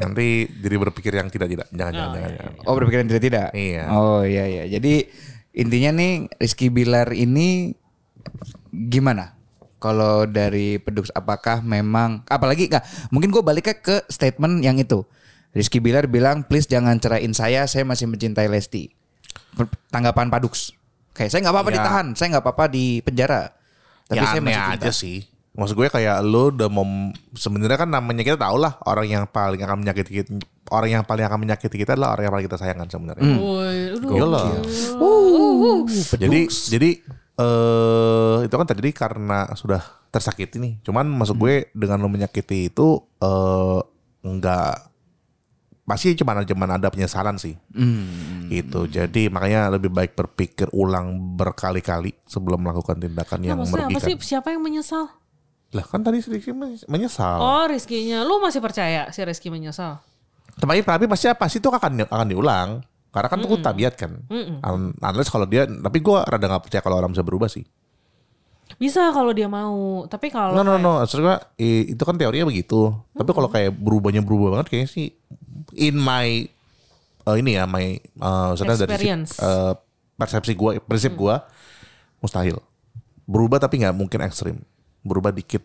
Nanti 0.00 0.26
jadi 0.60 0.76
berpikir 0.76 1.12
yang 1.16 1.28
tidak-tidak. 1.30 1.68
Jangan, 1.72 1.92
jangan, 1.94 2.10
jangan, 2.12 2.30
jangan. 2.36 2.52
Oh 2.66 2.74
berpikiran 2.76 3.06
tidak 3.08 3.22
tidak. 3.22 3.48
Iya. 3.56 3.84
Oh 3.88 4.22
iya 4.26 4.44
iya. 4.44 4.64
Jadi 4.68 5.08
intinya 5.54 5.90
nih 5.96 6.12
Rizky 6.36 6.68
Bilar 6.68 7.14
ini 7.14 7.72
gimana? 8.70 9.38
Kalau 9.78 10.24
dari 10.24 10.80
Pedux 10.80 11.12
apakah 11.12 11.60
memang 11.60 12.24
apalagi 12.28 12.72
nggak? 12.72 13.12
Mungkin 13.12 13.28
gue 13.28 13.42
baliknya 13.44 13.76
ke 13.76 14.04
statement 14.08 14.64
yang 14.64 14.80
itu. 14.80 15.04
Rizky 15.54 15.78
Bilar 15.78 16.10
bilang 16.10 16.42
please 16.48 16.66
jangan 16.66 16.98
ceraiin 16.98 17.36
saya, 17.36 17.68
saya 17.70 17.86
masih 17.86 18.10
mencintai 18.10 18.50
Lesti. 18.50 18.90
Tanggapan 19.92 20.32
Padux. 20.32 20.74
Kayak 21.14 21.30
saya 21.30 21.40
nggak 21.46 21.54
apa-apa 21.54 21.70
Ya. 21.70 21.76
ditahan, 21.78 22.06
saya 22.18 22.26
nggak 22.34 22.44
apa-apa 22.44 22.64
di 22.68 22.84
penjara. 23.00 23.42
Tapi 24.04 24.18
ya 24.18 24.26
saya 24.28 24.40
aneh 24.42 24.44
masih 24.44 24.60
cinta. 24.60 24.76
aja 24.82 24.90
sih. 24.92 25.18
Maksud 25.54 25.74
gue 25.78 25.86
kayak 25.86 26.16
lo 26.26 26.50
udah 26.50 26.66
mau 26.66 26.82
sebenarnya 27.30 27.78
kan 27.78 27.86
namanya 27.86 28.26
kita 28.26 28.34
tahu 28.34 28.58
lah 28.58 28.74
orang 28.90 29.06
yang 29.06 29.22
paling 29.30 29.62
akan 29.62 29.86
menyakiti 29.86 30.10
kita, 30.18 30.30
orang 30.74 30.98
yang 30.98 31.02
paling 31.06 31.22
akan 31.22 31.38
menyakiti 31.46 31.76
kita 31.78 31.94
adalah 31.94 32.18
orang 32.18 32.26
yang 32.26 32.34
paling 32.34 32.46
kita 32.50 32.58
sayangkan 32.58 32.88
sebenarnya. 32.90 33.22
Woi, 33.38 33.78
aduh. 33.94 34.10
Gila. 34.10 34.42
Jadi 36.18 36.40
jadi 36.50 36.90
eh 37.34 38.36
itu 38.46 38.54
kan 38.54 38.66
terjadi 38.66 38.90
karena 38.94 39.46
sudah 39.54 39.82
tersakiti 40.10 40.58
nih. 40.58 40.82
Cuman 40.82 41.06
maksud 41.06 41.38
gue 41.38 41.70
dengan 41.70 42.02
lo 42.02 42.10
menyakiti 42.10 42.74
itu 42.74 42.98
eh 43.22 43.80
enggak 44.26 44.90
pasti 45.84 46.16
cuma 46.16 46.40
cuman 46.40 46.80
ada 46.80 46.88
penyesalan 46.88 47.36
sih. 47.36 47.54
Hmm. 47.70 48.48
Gitu. 48.48 48.88
Jadi 48.88 49.28
makanya 49.28 49.68
lebih 49.68 49.92
baik 49.92 50.16
berpikir 50.16 50.72
ulang 50.72 51.36
berkali-kali 51.36 52.16
sebelum 52.24 52.60
melakukan 52.60 52.96
tindakan 52.96 53.38
Nah, 53.40 53.46
yang 53.46 53.58
maksudnya 53.60 53.86
apa 53.86 54.00
merugikan. 54.00 54.08
sih? 54.08 54.28
Siapa 54.34 54.48
yang 54.50 54.62
menyesal? 54.64 55.04
Lah 55.74 55.84
kan 55.84 56.00
tadi 56.00 56.22
sedikit 56.22 56.54
menyesal. 56.86 57.36
Oh, 57.36 57.64
Rizky-nya. 57.66 58.22
Lu 58.22 58.40
masih 58.40 58.62
percaya 58.62 59.10
si 59.10 59.20
Rizky 59.20 59.50
menyesal? 59.50 60.00
Tapi 60.54 60.86
tapi 60.86 61.04
pasti 61.10 61.26
pasti 61.34 61.58
itu 61.58 61.68
akan 61.68 62.06
akan 62.06 62.28
diulang. 62.30 62.80
Karena 63.10 63.28
kan 63.30 63.38
itu 63.42 63.56
tabiat 63.62 63.94
kan. 63.94 64.12
Un- 64.66 64.94
Unless 64.98 65.30
kalau 65.30 65.46
dia, 65.46 65.66
tapi 65.66 66.02
gue 66.02 66.18
rada 66.18 66.50
gak 66.50 66.66
percaya 66.66 66.82
kalau 66.82 66.98
orang 66.98 67.14
bisa 67.14 67.22
berubah 67.22 67.46
sih. 67.46 67.62
Bisa 68.76 69.10
kalau 69.10 69.30
dia 69.30 69.46
mau. 69.46 70.04
Tapi 70.06 70.28
kalau 70.28 70.54
No 70.54 70.62
no 70.62 70.74
kayak- 70.74 70.82
no, 70.82 70.92
maksud 70.98 71.18
gua, 71.20 71.36
i- 71.56 71.92
itu 71.92 72.02
kan 72.02 72.14
teorinya 72.14 72.46
begitu. 72.46 72.90
Tapi 73.12 73.30
kalau 73.30 73.48
kayak 73.48 73.72
berubahnya 73.72 74.20
berubah 74.20 74.58
banget 74.58 74.66
kayaknya 74.68 74.90
sih 74.90 75.06
in 75.74 75.94
my 75.94 76.46
eh, 77.24 77.36
ini 77.40 77.56
ya 77.56 77.64
my 77.64 77.96
uh, 78.20 78.52
dari 78.56 79.06
eh, 79.10 79.72
persepsi 80.14 80.52
gue, 80.52 80.78
prinsip 80.82 81.14
gue 81.14 81.34
mustahil. 82.18 82.58
Berubah 83.24 83.58
tapi 83.58 83.80
nggak 83.80 83.94
mungkin 83.94 84.20
ekstrim. 84.20 84.60
Berubah 85.00 85.30
dikit. 85.30 85.62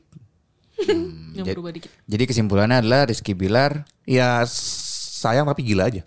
yang 1.35 1.43
berubah 1.45 1.75
dikit. 1.75 1.91
Jadi 2.07 2.23
kesimpulannya 2.23 2.79
adalah 2.79 3.03
Rizky 3.03 3.35
Bilar 3.35 3.83
Ya 4.07 4.41
sayang 4.47 5.43
tapi 5.43 5.67
gila 5.67 5.91
aja. 5.91 6.01